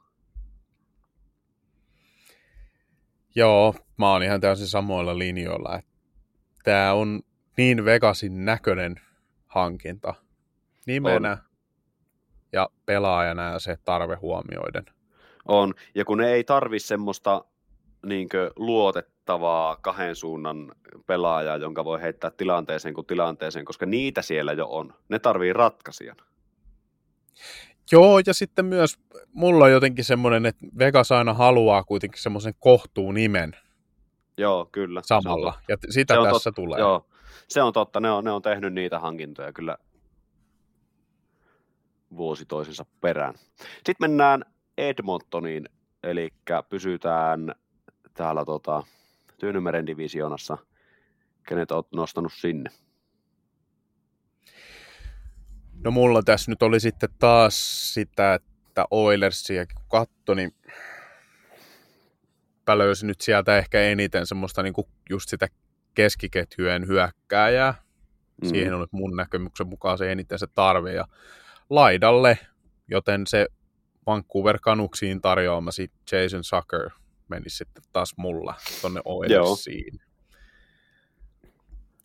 [3.34, 5.80] Joo, mä oon ihan täysin samoilla linjoilla.
[6.64, 7.20] Tämä on
[7.56, 8.94] niin Vegasin näköinen
[9.46, 10.14] hankinta
[10.86, 11.38] nimenä
[12.52, 14.84] ja pelaajana ja se tarve huomioiden.
[15.48, 17.44] On, ja kun ne ei tarvi semmoista
[18.06, 20.72] niin luotettavaa kahden suunnan
[21.06, 24.94] pelaajaa, jonka voi heittää tilanteeseen kuin tilanteeseen, koska niitä siellä jo on.
[25.08, 26.16] Ne tarvii ratkaisijan.
[27.92, 28.98] Joo, ja sitten myös
[29.32, 33.56] mulla on jotenkin semmoinen, että Vegas aina haluaa kuitenkin semmoisen kohtuun nimen
[34.38, 34.98] Joo, kyllä.
[34.98, 35.54] on samalla.
[35.68, 36.78] Ja sitä Se on tässä totta, tulee.
[36.80, 37.06] Joo,
[37.48, 38.00] se on totta.
[38.00, 39.78] Ne on, ne on tehnyt niitä hankintoja kyllä
[42.16, 43.34] vuosi toisensa perään.
[43.58, 44.44] Sitten mennään
[44.78, 45.68] Edmontoniin,
[46.02, 46.28] eli
[46.68, 47.54] pysytään
[48.14, 48.82] täällä tota,
[49.40, 50.58] Tyynemeren divisionassa.
[51.48, 52.70] Kenet olet nostanut sinne?
[55.84, 60.54] No mulla tässä nyt oli sitten taas sitä, että Oilersia kun katso, niin
[62.66, 65.48] mä löysin nyt sieltä ehkä eniten semmoista niinku just sitä
[65.94, 67.74] keskiketjujen hyökkääjää.
[68.42, 68.48] Mm.
[68.48, 70.92] Siihen on mun näkemyksen mukaan se eniten se tarve.
[70.92, 71.04] Ja
[71.70, 72.38] laidalle,
[72.88, 73.46] joten se
[74.06, 76.90] Vancouver Canucksiin tarjoamasi Jason Sucker
[77.28, 80.00] meni sitten taas mulla tonne Oilersiin.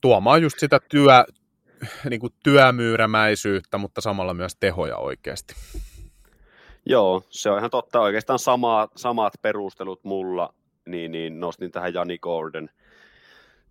[0.01, 1.25] Tuomaan just sitä työ,
[2.09, 5.55] niin kuin työmyyrämäisyyttä, mutta samalla myös tehoja oikeasti.
[6.85, 8.01] Joo, se on ihan totta.
[8.01, 10.53] Oikeastaan samat, samat perustelut mulla,
[10.85, 12.69] niin, niin nostin tähän Jani Gordon.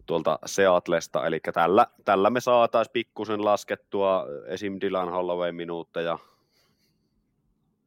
[0.08, 4.78] Tuolta Seatlesta, eli tällä, tällä me saataisiin pikkusen laskettua esim.
[4.80, 6.18] Dylan Holloway minuutteja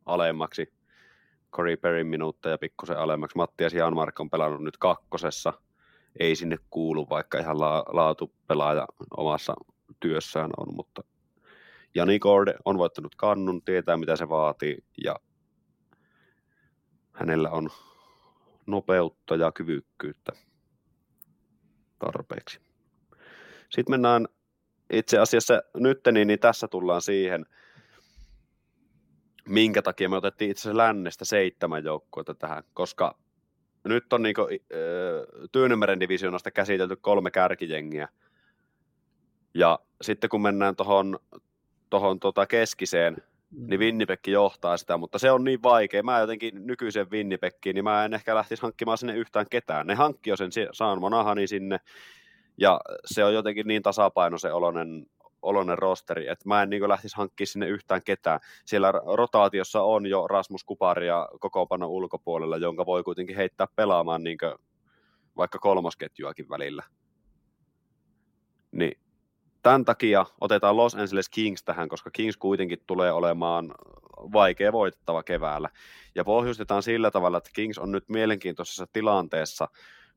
[0.05, 0.74] alemmaksi,
[1.51, 3.38] Corey Perrin minuutteja pikkusen alemmaksi.
[3.38, 5.53] Mattias Janmark on pelannut nyt kakkosessa,
[6.19, 9.53] ei sinne kuulu, vaikka ihan la- laatupelaaja omassa
[9.99, 11.03] työssään on, mutta
[11.95, 15.15] Jani Gorde on voittanut kannun, tietää mitä se vaatii ja
[17.11, 17.69] hänellä on
[18.65, 20.32] nopeutta ja kyvykkyyttä
[22.02, 22.60] tarpeeksi.
[23.70, 24.28] Sitten mennään
[24.93, 27.45] itse asiassa nyt, niin, niin tässä tullaan siihen,
[29.49, 33.18] minkä takia me otettiin itse asiassa lännestä seitsemän joukkuetta tähän, koska
[33.84, 34.36] nyt on niin
[35.52, 38.08] Tyynemeren divisioonasta käsitelty kolme kärkijengiä,
[39.54, 41.20] ja sitten kun mennään tuohon
[41.89, 43.18] tohon tota keskiseen,
[43.52, 46.04] niin Winnipeg johtaa sitä, mutta se on niin vaikea.
[46.04, 49.88] Mä jotenkin nykyisen Winnipegin, niin mä en ehkä lähtisi hankkimaan sinne yhtään ketään.
[49.88, 51.80] Ne hankki jo sen Saan Monahani sinne,
[52.58, 55.06] ja se on jotenkin niin tasapaino se olonen,
[55.41, 58.39] olonen rosteri, että mä en niin lähtisi hankkimaan sinne yhtään ketään.
[58.66, 64.38] Siellä rotaatiossa on jo Rasmus Kuparia kokoonpano ulkopuolella, jonka voi kuitenkin heittää pelaamaan niin
[65.38, 66.84] vaikka kolmosketjuakin välillä.
[68.72, 68.99] Niin
[69.62, 73.74] tämän takia otetaan Los Angeles Kings tähän, koska Kings kuitenkin tulee olemaan
[74.34, 75.70] vaikea voitettava keväällä.
[76.16, 79.68] Ja pohjustetaan sillä tavalla, että Kings on nyt mielenkiintoisessa tilanteessa,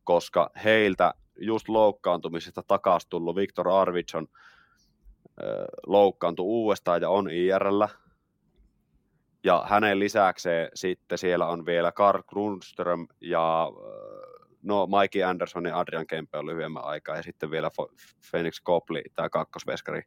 [0.04, 4.26] koska heiltä just loukkaantumisesta takaisin tullut Viktor Arvidsson
[5.86, 7.82] loukkaantui uudestaan ja on IRL.
[9.44, 13.72] Ja hänen lisäkseen sitten siellä on vielä Karl Grundström ja
[14.64, 17.70] no Mikey Anderson ja Adrian Kempe on lyhyemmän aikaa, ja sitten vielä
[18.30, 20.02] Phoenix Copley, tämä kakkosveskari,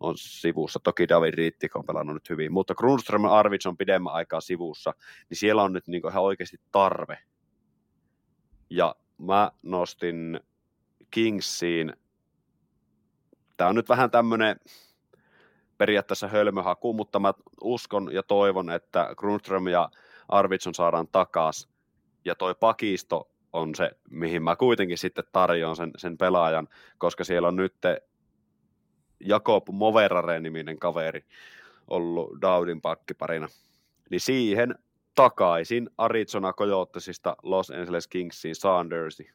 [0.00, 0.80] on sivussa.
[0.84, 4.94] Toki David Riittik on pelannut nyt hyvin, mutta Grundström ja Arvids on pidemmän aikaa sivussa,
[5.30, 7.18] niin siellä on nyt niin ihan oikeasti tarve.
[8.70, 10.40] Ja mä nostin
[11.10, 11.92] Kingsiin,
[13.56, 14.56] tämä on nyt vähän tämmöinen
[15.78, 19.90] periaatteessa hölmöhaku, mutta mä uskon ja toivon, että Grundström ja
[20.28, 21.70] Arvidsson saadaan takaisin,
[22.24, 26.68] ja toi pakisto on se, mihin mä kuitenkin sitten tarjoan sen, sen pelaajan,
[26.98, 27.74] koska siellä on nyt
[29.20, 31.24] Jakob Moverare-niminen kaveri
[31.88, 33.48] ollut Daudin pakkiparina.
[34.10, 34.74] Niin siihen
[35.14, 39.30] takaisin Arizona Coyotesista Los Angeles Kingsiin Saundersi.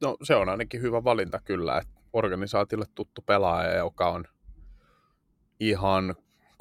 [0.00, 4.24] No se on ainakin hyvä valinta kyllä, että organisaatiolle tuttu pelaaja, joka on
[5.60, 6.14] ihan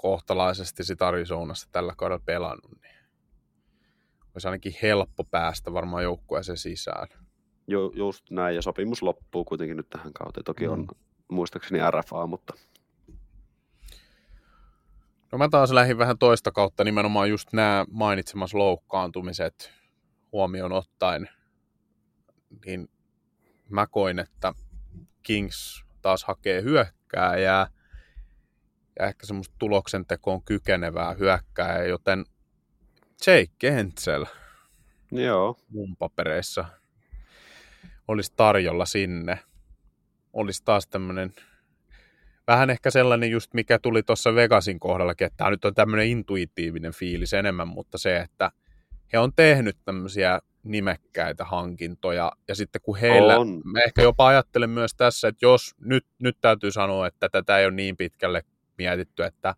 [0.04, 2.96] kohtalaisesti sit Arizonassa tällä kaudella pelannut, niin
[4.34, 7.08] olisi ainakin helppo päästä varmaan joukkueeseen sisään.
[7.68, 10.44] Ju, just näin, ja sopimus loppuu kuitenkin nyt tähän kauteen.
[10.44, 10.88] Toki on mm.
[11.28, 12.54] muistaakseni RFA, mutta...
[15.32, 19.74] No mä taas lähdin vähän toista kautta, nimenomaan just nämä mainitsemas loukkaantumiset
[20.32, 21.30] huomioon ottaen,
[22.66, 22.90] niin
[23.70, 24.54] mä koin, että
[25.24, 27.68] Kings taas hakee hyökkääjää,
[29.00, 32.26] ja ehkä semmoista tuloksentekoon kykenevää hyökkää, joten
[33.28, 34.26] Jake Kentsel
[35.12, 35.58] Joo.
[35.70, 36.66] mun papereissa
[38.08, 39.40] olisi tarjolla sinne.
[40.34, 41.34] Olisi taas tämmöinen
[42.48, 46.94] vähän ehkä sellainen just, mikä tuli tuossa Vegasin kohdalla, että tämä nyt on tämmöinen intuitiivinen
[46.94, 48.52] fiilis enemmän, mutta se, että
[49.14, 53.62] he on tehnyt tämmöisiä nimekkäitä hankintoja, ja sitten kun heillä, on.
[53.66, 57.66] mä ehkä jopa ajattelen myös tässä, että jos, nyt, nyt täytyy sanoa, että tätä ei
[57.66, 58.44] ole niin pitkälle
[58.78, 59.56] mietitty, että,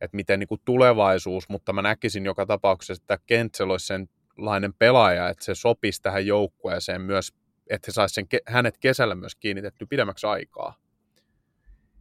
[0.00, 5.28] että miten niin kuin tulevaisuus, mutta mä näkisin joka tapauksessa, että Kentsel olisi senlainen pelaaja,
[5.28, 7.32] että se sopisi tähän joukkueeseen myös,
[7.70, 10.74] että he saisi sen, hänet kesällä myös kiinnitetty pidemmäksi aikaa.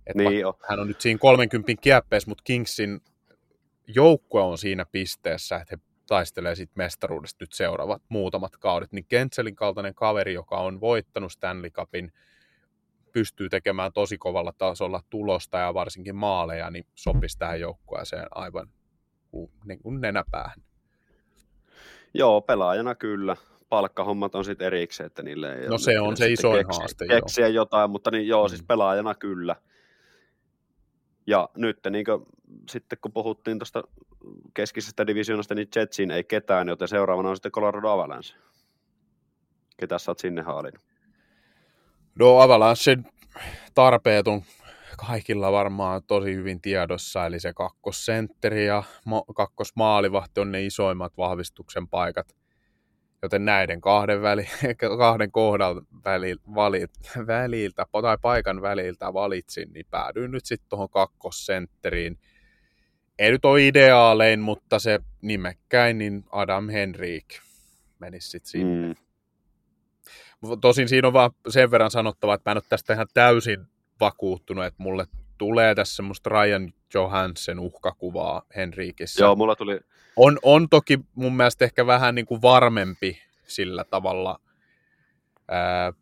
[0.07, 0.59] Että niin jo.
[0.69, 3.01] hän on nyt siinä 30 kieppeessä, mutta Kingsin
[3.87, 9.55] joukkue on siinä pisteessä, että he taistelee sitten mestaruudesta nyt seuraavat muutamat kaudet, niin Kentselin
[9.55, 12.11] kaltainen kaveri, joka on voittanut Stanley Cupin,
[13.11, 18.69] pystyy tekemään tosi kovalla tasolla tulosta ja varsinkin maaleja, niin sopisi tähän joukkueeseen aivan
[19.65, 20.61] niin kuin nenäpäähän.
[22.13, 23.35] Joo, pelaajana kyllä.
[23.69, 27.07] Palkkahommat on sitten erikseen, että niille ei No se on se isoin keksiä, haaste.
[27.07, 27.53] Keksiä joo.
[27.53, 28.57] jotain, mutta niin, joo, siis mm.
[28.57, 29.55] siis pelaajana kyllä.
[31.27, 32.25] Ja nyt niin kuin,
[32.69, 33.83] sitten kun puhuttiin tuosta
[34.53, 38.37] keskisestä divisioonasta, niin Jetsiin ei ketään, joten seuraavana on sitten Colorado Avalanche.
[39.77, 40.86] Ketä sä oot sinne haalinnut?
[42.19, 42.97] No Avalanche
[43.73, 44.41] tarpeet on
[44.97, 48.83] kaikilla varmaan tosi hyvin tiedossa, eli se kakkosentteri ja
[49.35, 52.35] kakkosmaalivahti on ne isoimmat vahvistuksen paikat.
[53.21, 54.47] Joten näiden kahden, väli,
[54.97, 56.91] kahden kohdan väli, valit,
[57.27, 62.19] väliltä tai paikan väliltä valitsin, niin päädyin nyt sitten tuohon kakkosentteriin.
[63.19, 67.25] Ei nyt ole ideaalein, mutta se nimekkäin, niin Adam Henrik.
[67.99, 68.87] menisi sitten sinne.
[68.87, 69.06] Mm.
[70.61, 73.67] Tosin siinä on vaan sen verran sanottava, että mä en ole tästä ihan täysin
[73.99, 75.05] vakuuttunut, että mulle
[75.37, 79.23] tulee tässä semmoista Ryan Johansen uhkakuvaa Henrikissä.
[79.23, 79.79] Joo, mulla tuli...
[80.15, 84.39] On, on toki mun mielestä ehkä vähän niin kuin varmempi sillä tavalla,
[85.47, 85.93] ää,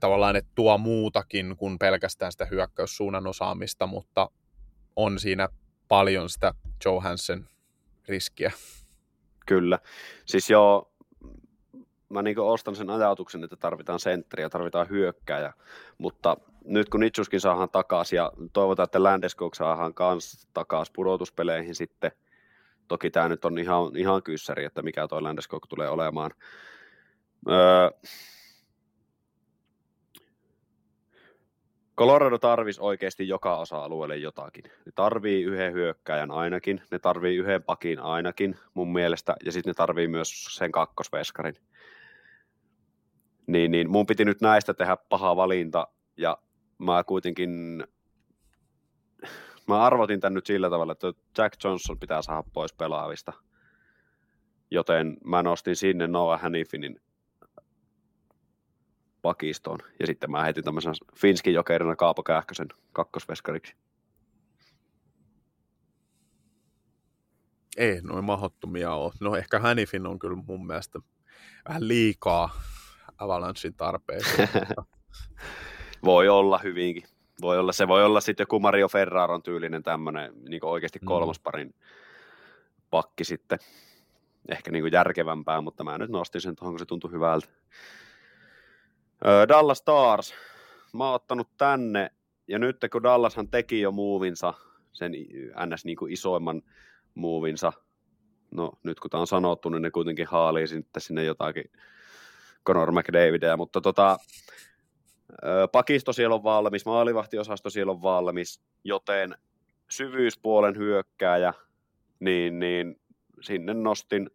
[0.00, 4.30] tavallaan, että tuo muutakin kuin pelkästään sitä hyökkäyssuunnan osaamista, mutta
[4.96, 5.48] on siinä
[5.88, 6.54] paljon sitä
[6.84, 7.48] Johansen
[8.08, 8.52] riskiä.
[9.46, 9.78] Kyllä.
[10.26, 10.93] Siis joo,
[12.14, 15.52] mä niin ostan sen ajatuksen, että tarvitaan sentteriä, tarvitaan hyökkääjä,
[15.98, 22.12] mutta nyt kun Nitsuskin saadaan takaisin ja toivotaan, että Landeskog saadaan kanssa takaisin pudotuspeleihin sitten,
[22.88, 26.30] toki tämä nyt on ihan, ihan kyssäri, että mikä tuo Landeskog tulee olemaan.
[27.50, 27.90] Öö,
[31.98, 34.64] Colorado tarvisi oikeasti joka osa-alueelle jotakin.
[34.64, 39.74] Ne tarvii yhden hyökkäjän ainakin, ne tarvii yhden pakin ainakin mun mielestä, ja sitten ne
[39.74, 41.56] tarvii myös sen kakkosveskarin.
[43.46, 46.38] Niin, niin mun piti nyt näistä tehdä paha valinta, ja
[46.78, 47.84] mä kuitenkin,
[49.68, 53.32] mä arvotin tän nyt sillä tavalla, että Jack Johnson pitää saada pois pelaavista.
[54.70, 57.00] Joten mä nostin sinne Noah Hannifinin
[59.22, 59.78] pakistoon.
[60.00, 63.76] Ja sitten mä heitin tämmöisen Finskin jokerina Kaapo Kähkösen kakkosveskariksi.
[67.76, 69.12] Ei noin mahdottomia ole.
[69.20, 71.00] No ehkä Hannifin on kyllä mun mielestä
[71.68, 72.60] vähän liikaa
[73.18, 74.48] Avalanchin tarpeeseen.
[76.04, 77.02] voi olla hyvinkin.
[77.40, 81.06] Voi olla, se voi olla sitten joku Mario Ferraron tyylinen tämmöinen niin oikeasti mm.
[81.06, 81.74] kolmosparin
[82.90, 83.58] pakki sitten.
[84.48, 87.46] Ehkä niin järkevämpää, mutta mä nyt nostin sen tuohon, kun se tuntui hyvältä.
[89.48, 90.34] Dallas Stars.
[90.92, 92.10] Mä oon ottanut tänne,
[92.48, 94.54] ja nyt kun Dallashan teki jo muuvinsa,
[94.92, 95.12] sen
[95.66, 95.84] ns.
[95.84, 96.62] Niin kuin isoimman
[97.14, 97.72] muuvinsa,
[98.50, 101.70] no nyt kun tämä on sanottu, niin ne kuitenkin haalii sitten sinne jotakin
[102.66, 104.18] Conor McDavidia, mutta tota,
[105.72, 109.34] pakisto siellä on valmis, maalivahtiosasto siellä on valmis, joten
[109.90, 111.54] syvyyspuolen hyökkääjä,
[112.20, 113.00] niin, niin
[113.40, 114.30] sinne nostin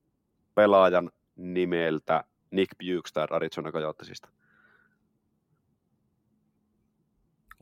[0.56, 4.30] pelaajan nimeltä Nick Bukestad Arizona Coyotesista.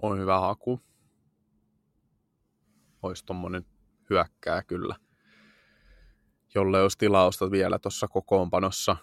[0.01, 0.81] on hyvä haku.
[3.03, 3.65] Olisi tuommoinen
[4.09, 4.95] hyökkää kyllä,
[6.55, 8.97] jolle olisi tilausta vielä tuossa kokoonpanossa.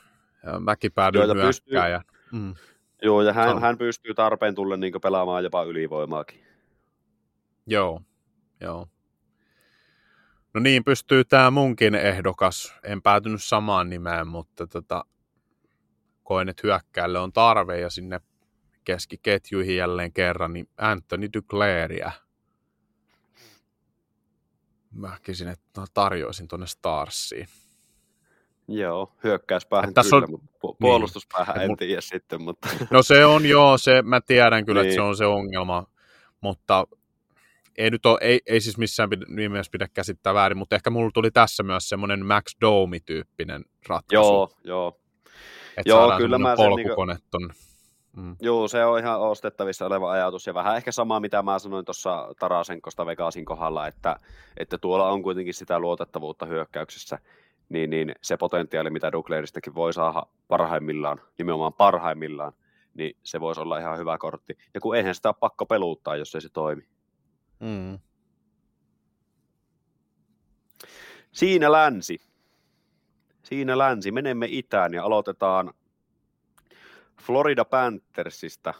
[0.60, 1.88] Mäkin päädyin hyökkää.
[1.88, 2.54] Ja, mm.
[3.02, 6.44] Joo, ja hän, hän pystyy tarpeen tulle niin pelaamaan jopa ylivoimaakin.
[7.66, 8.00] Joo,
[8.60, 8.88] joo.
[10.54, 12.74] No niin, pystyy tämä munkin ehdokas.
[12.82, 15.04] En päätynyt samaan nimeen, mutta tota,
[16.22, 18.20] koen, että hyökkäälle on tarve ja sinne
[18.84, 22.12] keskiketjuihin jälleen kerran, niin Anthony Duclairia.
[24.92, 27.48] Mä kisin, että no, tarjoisin tuonne Starsiin.
[28.68, 30.30] Joo, hyökkäyspäähän kyllä, on...
[30.30, 30.76] mutta niin.
[30.80, 31.70] puolustuspäähän niin.
[31.70, 32.42] en tiedä sitten.
[32.42, 32.68] Mutta...
[32.90, 34.88] No se on joo, se, mä tiedän kyllä, niin.
[34.88, 35.08] että se niin.
[35.08, 35.86] on se ongelma,
[36.40, 36.86] mutta
[37.78, 41.30] ei nyt ole, ei, ei siis missään nimessä pidä käsittää väärin, mutta ehkä mulla tuli
[41.30, 44.24] tässä myös semmoinen Max Domi-tyyppinen ratkaisu.
[44.24, 45.00] Joo, joo.
[45.76, 47.18] Että joo, kyllä mä sen niin kuin...
[48.16, 48.36] Mm.
[48.40, 52.34] Joo, se on ihan ostettavissa oleva ajatus ja vähän ehkä sama, mitä mä sanoin tuossa
[52.38, 54.16] Tarasenkosta Vegasin kohdalla, että,
[54.56, 57.18] että tuolla on kuitenkin sitä luotettavuutta hyökkäyksessä,
[57.68, 62.52] niin, niin se potentiaali, mitä Douglairistakin voi saada parhaimmillaan, nimenomaan parhaimmillaan,
[62.94, 64.58] niin se voisi olla ihan hyvä kortti.
[64.74, 66.88] Ja kun eihän sitä ole pakko peluuttaa, jos ei se toimi.
[67.60, 67.98] Mm.
[71.32, 72.20] Siinä länsi.
[73.42, 74.12] Siinä länsi.
[74.12, 75.74] Menemme itään ja aloitetaan
[77.22, 78.74] Florida Panthersista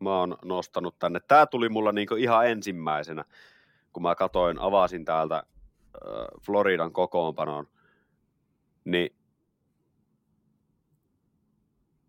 [0.00, 1.20] mä oon nostanut tänne.
[1.20, 3.24] Tää tuli mulla niinku ihan ensimmäisenä,
[3.92, 5.42] kun mä katoin, avasin täältä
[6.42, 7.66] Floridan kokoonpanoon,
[8.86, 9.16] niin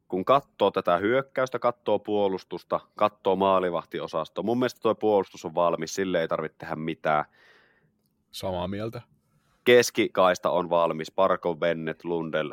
[0.07, 6.21] kun katsoo tätä hyökkäystä, katsoo puolustusta, katsoo maalivahtiosastoa, mun mielestä tuo puolustus on valmis, sille
[6.21, 7.25] ei tarvitse tehdä mitään.
[8.31, 9.01] Samaa mieltä.
[9.63, 12.51] Keskikaista on valmis, Parko, Bennett, Lundell,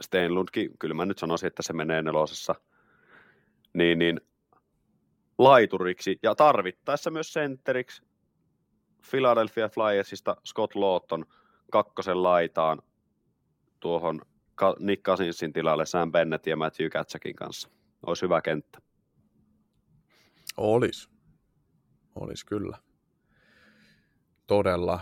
[0.00, 2.54] Steinlundkin, kyllä mä nyt sanoisin, että se menee nelosessa,
[3.72, 4.20] niin, niin
[5.38, 8.02] laituriksi ja tarvittaessa myös sentteriksi.
[9.10, 11.26] Philadelphia Flyersista Scott Lawton
[11.70, 12.82] kakkosen laitaan
[13.82, 14.20] tuohon
[14.78, 17.68] Nick Cousinsin tilalle Sam Bennett ja Matthew Katsakin kanssa.
[18.06, 18.78] Olisi hyvä kenttä.
[20.56, 21.10] Olis.
[22.14, 22.78] Olis kyllä.
[24.46, 25.00] Todella.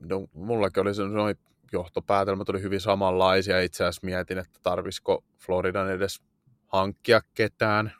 [0.00, 1.36] No, mullakin oli se noin
[1.72, 3.60] johtopäätelmät oli hyvin samanlaisia.
[3.60, 6.22] Itse asiassa mietin, että tarvisiko Floridan edes
[6.66, 7.92] hankkia ketään.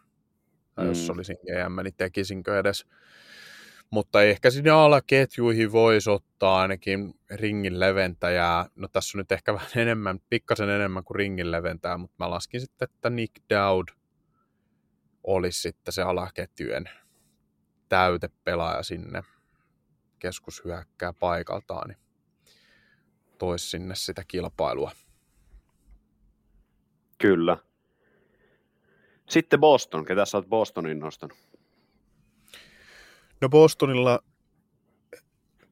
[0.75, 0.89] Tai mm.
[0.89, 2.87] jos olisin GM, niin tekisinkö edes.
[3.93, 8.67] Mutta ehkä sinne alaketjuihin voisi ottaa ainakin ringin leventäjää.
[8.75, 12.61] No tässä on nyt ehkä vähän enemmän, pikkasen enemmän kuin ringin leventäjää, mutta mä laskin
[12.61, 13.89] sitten, että Nick Dowd
[15.25, 16.91] olisi sitten se alaketjujen
[17.89, 19.23] täytepelaaja sinne
[20.19, 21.99] keskushyökkää paikaltaan, niin
[23.39, 24.91] toisi sinne sitä kilpailua.
[27.19, 27.57] Kyllä.
[29.29, 30.05] Sitten Boston.
[30.05, 31.52] Ketä sä oot Bostonin nostanut?
[33.43, 34.21] No Bostonilla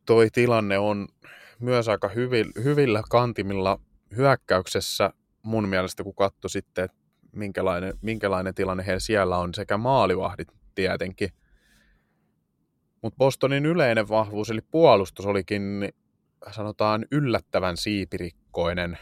[0.07, 1.09] toi tilanne on
[1.61, 2.09] myös aika
[2.65, 3.81] hyvillä, kantimilla
[4.17, 5.11] hyökkäyksessä
[5.43, 6.97] mun mielestä, kun katso sitten, että
[7.33, 11.29] minkälainen, minkälainen tilanne heillä siellä on, sekä maalivahdit tietenkin.
[13.03, 15.89] Mutta Bostonin yleinen vahvuus, eli puolustus, olikin
[16.51, 18.99] sanotaan yllättävän siipirikkoinen.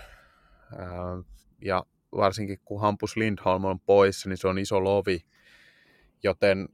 [1.64, 1.84] Ja
[2.16, 5.20] varsinkin kun Hampus Lindholm on poissa, niin se on iso lovi.
[6.22, 6.68] Joten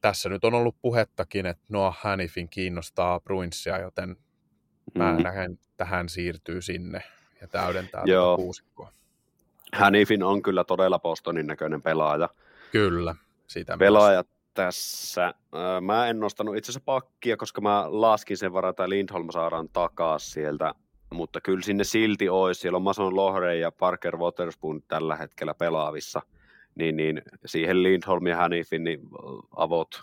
[0.00, 4.16] tässä nyt on ollut puhettakin, että Noah Hanifin kiinnostaa Bruinsia, joten
[4.94, 5.22] mä mm.
[5.22, 7.02] näen, että hän siirtyy sinne
[7.40, 8.36] ja täydentää Joo.
[8.36, 8.92] tätä kuusikkoa.
[9.72, 12.28] Hanifin on kyllä todella Bostonin näköinen pelaaja.
[12.72, 13.14] Kyllä,
[13.46, 14.36] sitä Pelaaja myös.
[14.54, 15.34] tässä.
[15.80, 20.32] Mä en nostanut itse asiassa pakkia, koska mä laskin sen varan, että Lindholm saadaan takaisin
[20.32, 20.74] sieltä
[21.14, 22.60] mutta kyllä sinne silti olisi.
[22.60, 26.22] Siellä on Mason Lohre ja Parker Waterspoon tällä hetkellä pelaavissa,
[26.74, 29.00] niin, niin siihen Lindholm ja Hanifin niin
[29.56, 30.00] avot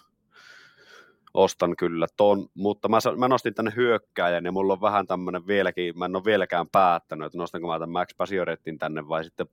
[1.33, 5.99] ostan kyllä ton, mutta mä, mä nostin tänne hyökkääjän ja mulla on vähän tämmöinen vieläkin,
[5.99, 9.47] mä en ole vieläkään päättänyt, että nostanko mä tämän Max Pasiorettin tänne vai sitten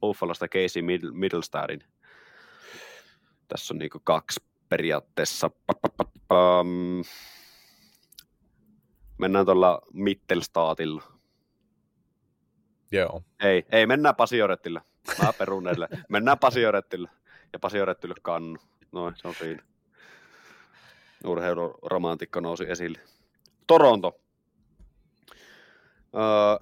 [0.00, 0.82] Buffalosta Casey
[1.12, 1.84] Middlestarin.
[3.48, 5.50] Tässä on niinku kaksi periaatteessa.
[9.18, 11.02] Mennään tuolla Mittelstaatilla.
[12.92, 13.22] Joo.
[13.40, 14.80] Ei, ei, mennään Pasiorettille.
[15.22, 15.64] Mä perun
[16.08, 17.08] Mennään Pasiorettille.
[17.52, 18.58] Ja Pasiorettille kannu.
[18.92, 19.62] Noin, se on siinä.
[21.24, 22.98] Urheiluromantikko nousi esille.
[23.66, 24.20] Toronto.
[26.14, 26.58] Öö...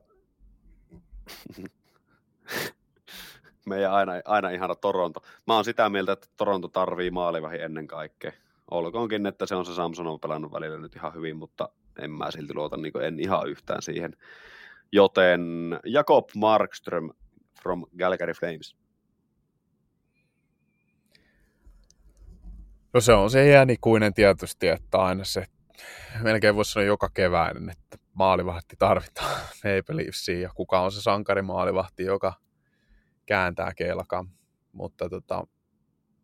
[3.66, 5.20] Meidän aina, aina ihana Toronto.
[5.47, 8.32] Mä oon sitä mieltä, että Toronto tarvii maalivahi ennen kaikkea.
[8.70, 11.68] Olkoonkin, että se on se Samson on pelannut välillä nyt ihan hyvin, mutta
[11.99, 14.16] en mä silti luota niin en ihan yhtään siihen.
[14.93, 15.41] Joten
[15.84, 17.11] Jakob Markström
[17.62, 18.76] from Calgary Flames.
[22.92, 25.46] No se on se jäänikuinen tietysti, että aina se
[26.22, 31.42] melkein voisi sanoa joka keväinen, että maalivahti tarvitaan Maple Leafsiin ja kuka on se sankari
[31.42, 32.32] maalivahti, joka
[33.26, 34.28] kääntää kelkan.
[34.72, 35.46] Mutta tota,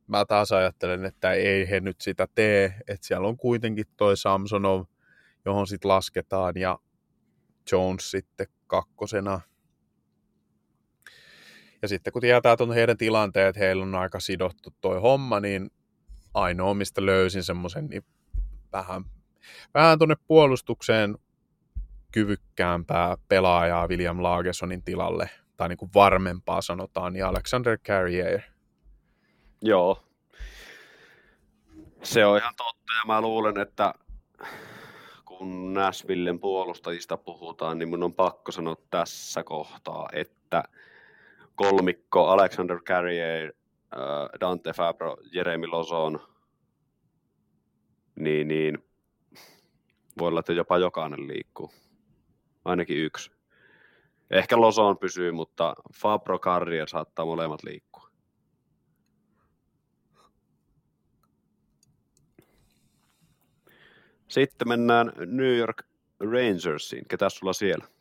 [0.06, 4.84] mä taas ajattelen, että ei he nyt sitä tee, että siellä on kuitenkin toi Samsonov,
[5.44, 6.78] johon sitten lasketaan, ja
[7.72, 9.40] Jones sitten kakkosena.
[11.86, 15.70] Ja sitten kun tietää tuon heidän tilanteet, että heillä on aika sidottu toi homma, niin
[16.34, 18.04] ainoa, mistä löysin semmoisen, niin
[18.72, 19.04] vähän,
[19.74, 21.18] vähän tuonne puolustukseen
[22.12, 28.40] kyvykkäämpää pelaajaa William Lagersonin tilalle, tai niin kuin varmempaa sanotaan, niin Alexander Carrier.
[29.62, 30.04] Joo.
[32.02, 33.94] Se on ihan totta, ja mä luulen, että
[35.24, 40.62] kun Nashvillen puolustajista puhutaan, niin mun on pakko sanoa tässä kohtaa, että
[41.56, 43.52] kolmikko Alexander Carrier,
[43.92, 46.20] äh, Dante Fabro, Jeremy Lozon,
[48.16, 48.78] niin, niin
[50.18, 51.70] voi olla, että jopa jokainen liikkuu.
[52.64, 53.30] Ainakin yksi.
[54.30, 58.10] Ehkä Lozon pysyy, mutta Fabro Carrier saattaa molemmat liikkua.
[64.28, 65.82] Sitten mennään New York
[66.20, 67.08] Rangersiin.
[67.08, 67.95] Ketä sulla siellä?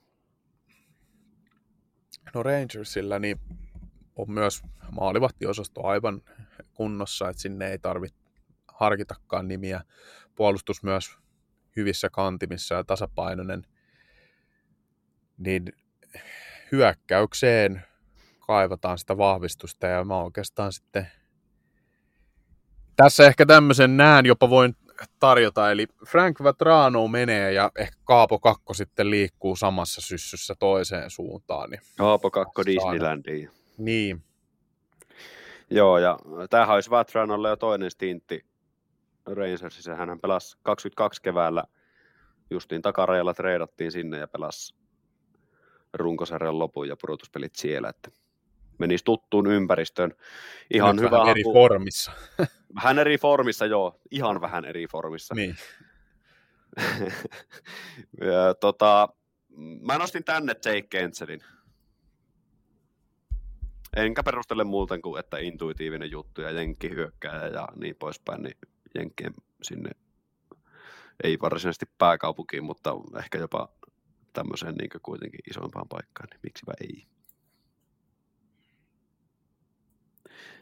[2.36, 3.40] No Rangersillä niin
[4.16, 4.62] on myös
[4.92, 6.22] maalivahtiosasto aivan
[6.74, 8.18] kunnossa, että sinne ei tarvitse
[8.68, 9.82] harkitakaan nimiä.
[10.36, 11.18] Puolustus myös
[11.76, 13.66] hyvissä kantimissa ja tasapainoinen.
[15.38, 15.74] Niin
[16.72, 17.84] hyökkäykseen
[18.40, 21.08] kaivataan sitä vahvistusta ja mä oikeastaan sitten
[22.96, 24.76] tässä ehkä tämmöisen näen, jopa voin
[25.20, 25.72] tarjota.
[25.72, 31.70] Eli Frank Vatrano menee ja ehkä Kaapo Kakko sitten liikkuu samassa syssyssä toiseen suuntaan.
[31.70, 33.50] Niin Kaapo Kakko Disneylandiin.
[33.78, 34.24] Niin.
[35.70, 36.20] Joo, ja
[36.50, 38.46] tämähän olisi Vatranolle jo toinen stintti
[39.26, 39.96] Rangersissa.
[39.96, 41.64] Hän pelasi 22 keväällä
[42.50, 44.76] justiin takarajalla treidattiin sinne ja pelasi
[45.94, 48.12] runkosarjan lopun ja pudotuspelit siellä, että
[48.80, 50.14] menisi tuttuun ympäristöön.
[50.74, 52.12] Ihan Nyt hyvä eri formissa.
[52.76, 54.00] Vähän eri formissa, joo.
[54.12, 55.36] Ihan vähän eri formissa.
[55.36, 55.56] Niin.
[58.32, 59.10] ja, tota,
[59.82, 61.42] mä nostin tänne Jake Kentselin.
[63.96, 68.58] Enkä perustele muuten kuin, että intuitiivinen juttu ja jenkki hyökkää ja niin poispäin, niin
[68.96, 69.90] jenkkien sinne
[71.24, 73.70] ei varsinaisesti pääkaupunkiin, mutta ehkä jopa
[74.34, 77.08] tämmöiseen niin kuitenkin isompaan paikkaan, niin miksipä ei.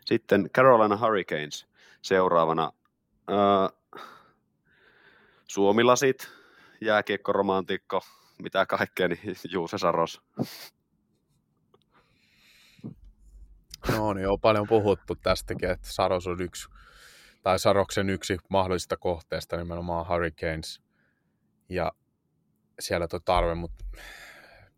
[0.05, 1.67] Sitten Carolina Hurricanes
[2.01, 2.71] seuraavana.
[5.47, 6.29] Suomilasit,
[6.81, 8.01] jääkiekkoromantikko,
[8.43, 9.19] mitä kaikkea, niin
[9.51, 10.21] Juuse Saros.
[13.91, 16.69] No niin, on paljon puhuttu tästäkin, että Saros on yksi,
[17.43, 20.81] tai Saroksen yksi mahdollisista kohteista nimenomaan Hurricanes.
[21.69, 21.91] Ja
[22.79, 23.85] siellä tuo tarve, mutta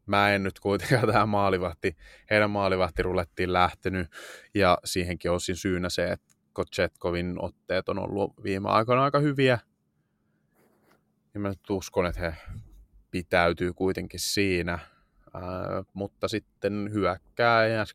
[0.05, 1.97] mä en nyt kuitenkaan tähän maalivahti,
[2.29, 4.07] heidän maalivahtirullettiin lähtenyt,
[4.53, 9.59] ja siihenkin osin syynä se, että Kochetkovin otteet on ollut viime aikoina aika hyviä,
[11.33, 12.35] niin mä nyt uskon, että he
[13.11, 14.79] pitäytyy kuitenkin siinä,
[15.33, 17.85] Ää, mutta sitten hyökkää ja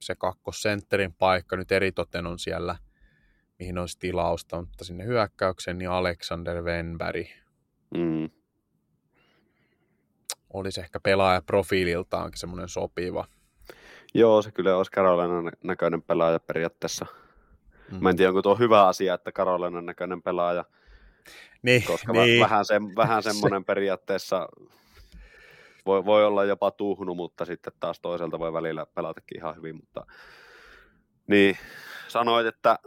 [0.00, 2.76] se kakkosentterin paikka nyt eritoten on siellä,
[3.58, 7.26] mihin olisi tilausta, mutta sinne hyökkäyksen niin Alexander Venberg.
[7.94, 8.30] Mm.
[10.52, 13.24] Olisi ehkä pelaajaprofiililtaankin semmoinen sopiva.
[14.14, 17.06] Joo, se kyllä olisi Carolinan näköinen pelaaja periaatteessa.
[17.90, 18.02] Mm.
[18.02, 20.64] Mä en tiedä, onko tuo hyvä asia, että Carolinan näköinen pelaaja,
[21.62, 22.40] niin, koska niin.
[22.40, 24.48] vähän, se, vähän semmoinen periaatteessa
[25.86, 30.06] voi, voi olla jopa tuhnu, mutta sitten taas toiselta voi välillä pelatakin ihan hyvin, mutta
[31.26, 31.56] niin
[32.08, 32.78] sanoit, että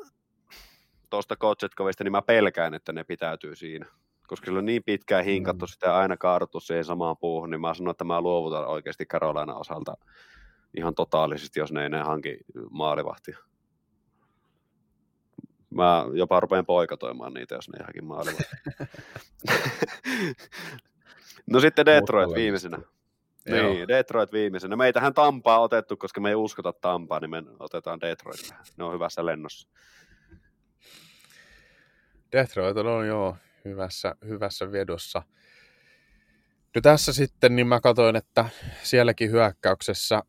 [1.09, 3.85] tuosta Kotsetkovista, niin mä pelkään, että ne pitäytyy siinä.
[4.33, 5.67] Koska sillä on niin pitkään hinkattu Mm.
[5.67, 9.93] sitä aina kaaduttu siihen samaan puuhun, niin mä sanon, että mä luovutan oikeasti Carolina osalta
[10.77, 12.37] ihan totaalisesti, jos ne ei ne hanki
[12.69, 13.37] maalivahtia.
[15.69, 18.87] Mä jopa rupean poikatoimaan niitä, jos ne ei hanki maalivahtia.
[21.51, 22.77] no sitten Detroit viimeisenä.
[23.45, 23.73] Joo.
[23.73, 24.75] Niin, Detroit viimeisenä.
[24.75, 28.49] Meitähän Tampaa otettu, koska me ei uskota Tampaa, niin me otetaan Detroit.
[28.77, 29.69] Ne on hyvässä lennossa.
[32.31, 35.23] Detroit on joo hyvässä, hyvässä vedossa.
[36.75, 38.45] No tässä sitten niin mä katsoin, että
[38.83, 40.21] sielläkin hyökkäyksessä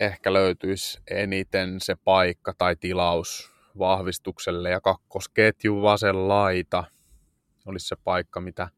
[0.00, 6.84] ehkä löytyisi eniten se paikka tai tilaus vahvistukselle ja kakkosketju vasen laita
[7.66, 8.68] olisi se paikka, mitä,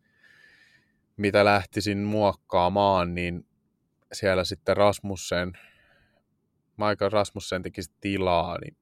[1.17, 3.47] mitä lähtisin muokkaamaan, niin
[4.13, 5.53] siellä sitten Rasmussen,
[6.77, 8.77] Michael Rasmussen tekisi tilaa, niin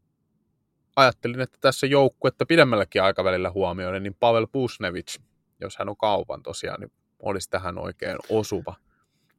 [1.00, 5.20] ajattelin, että tässä joukkuetta pidemmälläkin aikavälillä huomioiden, niin Pavel Pusnevich,
[5.60, 6.92] jos hän on kaupan tosiaan, niin
[7.22, 8.74] olisi tähän oikein osuva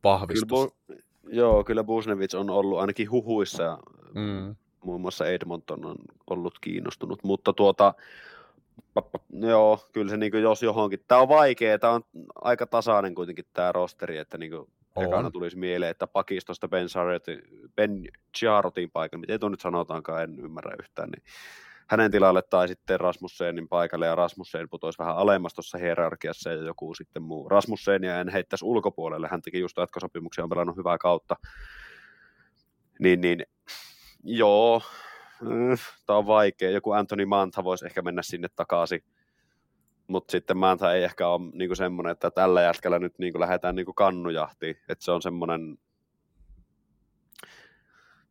[0.04, 0.50] vahvistus.
[0.88, 3.78] Kyllä, Bu- joo, kyllä Busnevich on ollut ainakin huhuissa ja
[4.16, 4.56] Mm.
[4.84, 5.96] muun muassa Edmonton on
[6.30, 7.94] ollut kiinnostunut, mutta tuota,
[9.34, 12.02] joo, kyllä se niin jos johonkin, tämä on vaikea, tämä on
[12.36, 14.68] aika tasainen kuitenkin tämä rosteri, että niin On.
[14.98, 17.42] Ekana tulisi mieleen, että pakistosta Ben, Charlotin,
[17.76, 21.24] ben Chiarotin paikan, miten tuo nyt sanotaankaan, en ymmärrä yhtään, niin
[21.88, 26.94] hänen tilalle tai sitten Rasmussenin paikalle ja Rasmussen putoisi vähän alemmas tuossa hierarkiassa ja joku
[26.94, 27.50] sitten muu.
[27.50, 31.36] Rasmussenia en heittäisi ulkopuolelle, hän teki just jatkosopimuksia, on pelannut hyvää kautta.
[33.00, 33.46] Niin, niin
[34.24, 34.82] joo,
[36.06, 36.70] tämä on vaikea.
[36.70, 39.04] Joku Anthony Mantha voisi ehkä mennä sinne takaisin.
[40.12, 43.94] Mutta sitten Mantha ei ehkä ole niinku semmoinen, että tällä jätkällä nyt niinku lähdetään niinku
[43.94, 44.78] kannujahtiin.
[44.90, 45.78] Että se on semmoinen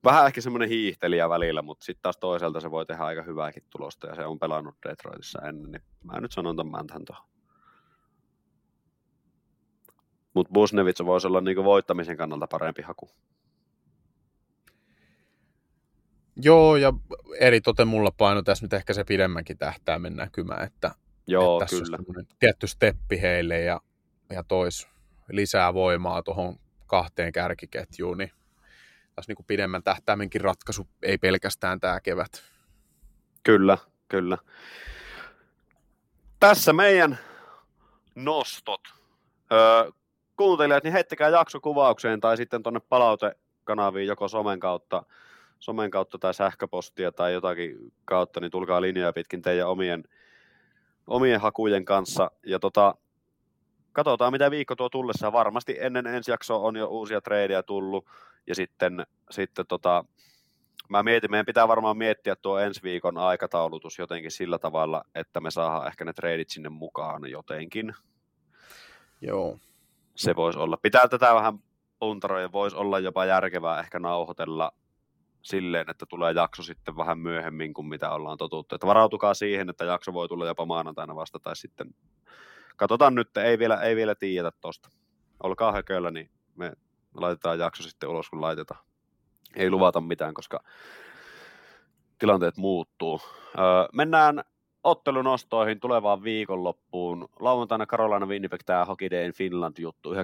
[0.05, 4.07] vähän ehkä semmoinen hiihtelijä välillä, mutta sitten taas toisaalta se voi tehdä aika hyvääkin tulosta
[4.07, 7.29] ja se on pelannut Detroitissa ennen, niin mä nyt sanon tämän Manthan tuohon.
[10.35, 13.11] Mutta Busnevits voisi olla niinku voittamisen kannalta parempi haku.
[16.37, 16.93] Joo, ja
[17.39, 20.95] eri toten mulla paino tässä nyt ehkä se pidemmänkin tähtäimen näkymä, että,
[21.31, 21.97] Joo, että kyllä.
[21.97, 23.81] semmoinen tietty steppi heille ja,
[24.31, 24.89] ja tois
[25.29, 28.31] lisää voimaa tuohon kahteen kärkiketjuun, niin
[29.15, 32.43] tässä niin kuin pidemmän tähtäimenkin ratkaisu, ei pelkästään tämä kevät.
[33.43, 33.79] Kyllä,
[34.09, 34.39] kyllä.
[36.41, 37.19] Tässä meidän
[38.15, 38.81] nostot.
[39.53, 39.91] Öö,
[40.37, 45.03] kuuntelijat, niin heittäkää jaksokuvaukseen tai sitten tuonne palautekanaviin joko somen kautta,
[45.59, 50.05] somen kautta tai sähköpostia tai jotakin kautta, niin tulkaa linjoja pitkin teidän omien,
[51.11, 52.31] omien hakujen kanssa.
[52.47, 52.95] Ja tota,
[53.93, 55.33] katsotaan, mitä viikko tuo tullessa.
[55.33, 58.07] Varmasti ennen ensi jaksoa on jo uusia treidejä tullut.
[58.47, 60.05] Ja sitten, sitten tota,
[60.89, 65.51] mä mietin, meidän pitää varmaan miettiä tuo ensi viikon aikataulutus jotenkin sillä tavalla, että me
[65.51, 67.95] saadaan ehkä ne treidit sinne mukaan jotenkin.
[69.21, 69.59] Joo.
[70.15, 70.77] Se voisi olla.
[70.77, 71.59] Pitää tätä vähän
[71.99, 74.73] puntaroida, voisi olla jopa järkevää ehkä nauhoitella
[75.43, 78.75] silleen, että tulee jakso sitten vähän myöhemmin kuin mitä ollaan totuttu.
[78.75, 81.95] Että varautukaa siihen, että jakso voi tulla jopa maanantaina vasta tai sitten
[82.77, 84.89] katsotaan nyt, ei vielä, ei vielä tiedetä tosta.
[85.43, 86.73] Olkaa hököllä, niin me
[87.15, 88.85] laitetaan jakso sitten ulos, kun laitetaan.
[89.57, 90.61] Ei luvata mitään, koska
[92.19, 93.21] tilanteet muuttuu.
[93.59, 94.45] Öö, mennään
[94.85, 97.29] ottelunostoihin tulevaan viikonloppuun.
[97.41, 100.19] Lauantaina Carolina Winnipeg, tämä Hockey in Finland juttu 19.30.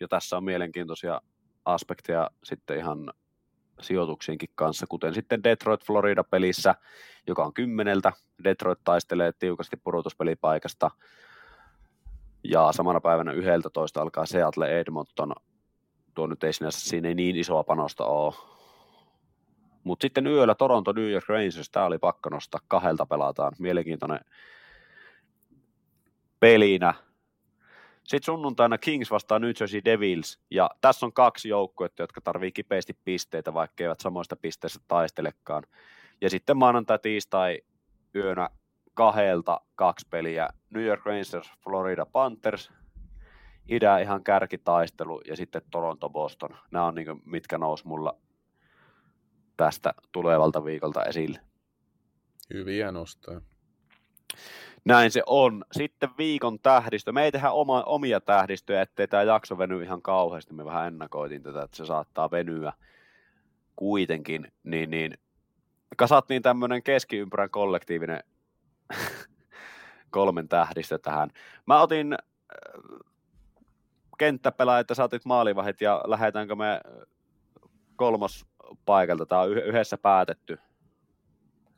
[0.00, 1.20] Ja tässä on mielenkiintoisia
[1.64, 3.12] aspekteja sitten ihan
[3.80, 6.74] sijoituksienkin kanssa, kuten sitten Detroit Florida pelissä,
[7.26, 8.12] joka on kymmeneltä.
[8.44, 10.90] Detroit taistelee tiukasti pudotuspelipaikasta.
[12.44, 15.32] Ja samana päivänä 11 alkaa Seattle Edmonton.
[16.14, 18.34] Tuo nyt ei sinänsä siinä ei niin isoa panosta ole.
[19.84, 23.52] Mutta sitten yöllä Toronto New York Rangers, tämä oli pakko nostaa, kahdelta pelataan.
[23.58, 24.20] Mielenkiintoinen
[26.40, 26.94] pelinä.
[28.08, 32.98] Sitten sunnuntaina Kings vastaa New Jersey Devils, ja tässä on kaksi joukkuetta, jotka tarvii kipeästi
[33.04, 35.62] pisteitä, vaikka eivät samoista pisteistä taistelekaan.
[36.20, 37.60] Ja sitten maanantai, tiistai
[38.14, 38.50] yönä
[38.94, 40.48] kahdelta kaksi peliä.
[40.70, 42.72] New York Rangers, Florida Panthers,
[43.68, 46.56] idä ihan kärkitaistelu ja sitten Toronto Boston.
[46.70, 48.16] Nämä on niin mitkä nousi mulla
[49.56, 51.40] tästä tulevalta viikolta esille.
[52.54, 53.40] Hyviä nostoja.
[54.84, 55.64] Näin se on.
[55.72, 57.12] Sitten viikon tähdistö.
[57.12, 60.54] Me ei tehdä oma, omia tähdistöjä, ettei tämä jakso veny ihan kauheasti.
[60.54, 62.72] Me vähän ennakoitiin tätä, että se saattaa venyä
[63.76, 64.52] kuitenkin.
[64.64, 65.18] Niin, niin
[65.96, 68.20] kasattiin tämmöinen keskiympärän kollektiivinen
[70.10, 71.30] kolmen tähdistö tähän.
[71.66, 72.18] Mä otin äh,
[74.18, 76.80] kenttäpelaajat että saatit maalivahit ja lähdetäänkö me
[77.96, 78.46] kolmos
[78.84, 79.26] paikalta.
[79.26, 80.58] Tämä on yhdessä päätetty.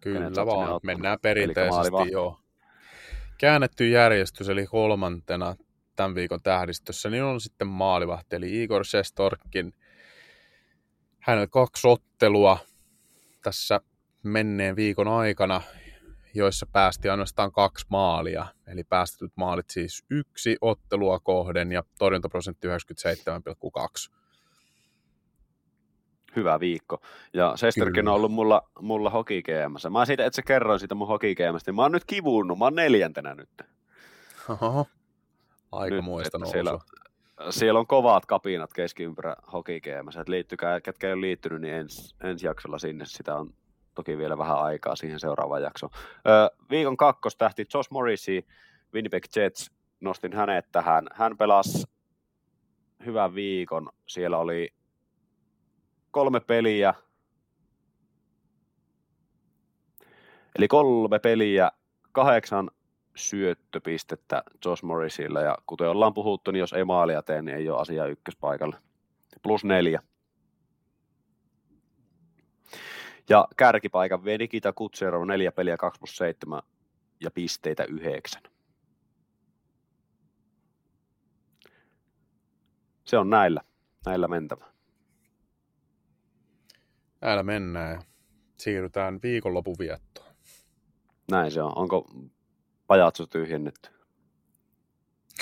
[0.01, 2.40] Kyllä vaan, mennään perinteisesti joo.
[3.41, 5.57] Käännetty järjestys, eli kolmantena
[5.97, 9.75] tämän viikon tähdistössä, niin on sitten maalivahti, eli Igor Sestorkin.
[11.19, 12.59] Hänellä kaksi ottelua
[13.43, 13.81] tässä
[14.23, 15.63] menneen viikon aikana,
[16.35, 18.47] joissa päästi ainoastaan kaksi maalia.
[18.67, 24.20] Eli päästetyt maalit siis yksi ottelua kohden ja torjuntaprosentti 97,2
[26.37, 27.01] hyvä viikko.
[27.35, 29.43] Ja Sesterkin on ollut mulla, mulla Hockey
[29.91, 31.35] Mä siitä, että sä kerroin siitä mun Hockey
[31.67, 33.49] niin mä oon nyt kivunnut, mä oon neljäntenä nyt.
[34.49, 34.87] Oho,
[35.73, 36.79] aika muista siellä,
[37.51, 42.47] siellä on kovat kapinat keskiympärä Hockey että liittykää, ketkä ei ole liittynyt, niin ensi, ensi
[42.47, 43.55] jaksolla sinne, sitä on
[43.95, 45.93] toki vielä vähän aikaa siihen seuraavaan jaksoon.
[46.29, 48.43] Öö, viikon kakkostähti Josh Morrissey,
[48.95, 49.71] Winnipeg Jets,
[50.01, 51.07] nostin hänet tähän.
[51.13, 51.85] Hän pelasi
[53.07, 53.89] hyvän viikon.
[54.07, 54.69] Siellä oli
[56.11, 56.95] kolme peliä.
[60.57, 61.71] Eli kolme peliä,
[62.13, 62.71] kahdeksan
[63.17, 67.81] syöttöpistettä Josh Morrisille, ja kuten ollaan puhuttu, niin jos ei maalia tee, niin ei ole
[67.81, 68.77] asia ykköspaikalle.
[69.43, 70.03] Plus neljä.
[73.29, 76.63] Ja kärkipaikan vei Nikita Kutserov neljä peliä 2 plus 7
[77.21, 78.43] ja pisteitä yhdeksän.
[83.05, 83.61] Se on näillä,
[84.07, 84.65] näillä mentävä.
[87.21, 88.03] Näillä mennään ja
[88.57, 90.35] siirrytään viikonlopun viettoon.
[91.31, 91.73] Näin se on.
[91.77, 92.09] Onko
[92.87, 93.91] pajatso tyhjennetty?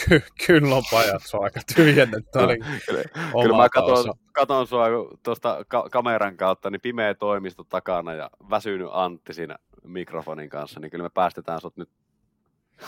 [0.08, 2.38] Ky- kyllä on pajatso aika tyhjennetty.
[2.38, 2.58] Oli
[3.42, 4.86] kyllä mä katon, katon sua
[5.22, 10.90] tuosta ka- kameran kautta, niin pimeä toimisto takana ja väsynyt Antti siinä mikrofonin kanssa, niin
[10.90, 11.90] kyllä me päästetään sut nyt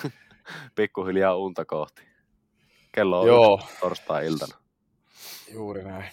[0.76, 2.02] pikkuhiljaa unta kohti.
[2.92, 3.60] Kello on Joo.
[3.80, 4.58] torstai-iltana.
[5.52, 6.10] Juuri näin.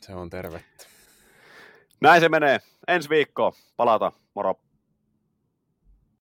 [0.00, 0.89] Se on tervettä.
[2.00, 2.58] Näin se menee.
[2.88, 4.12] Ensi viikko palata.
[4.34, 4.54] Moro.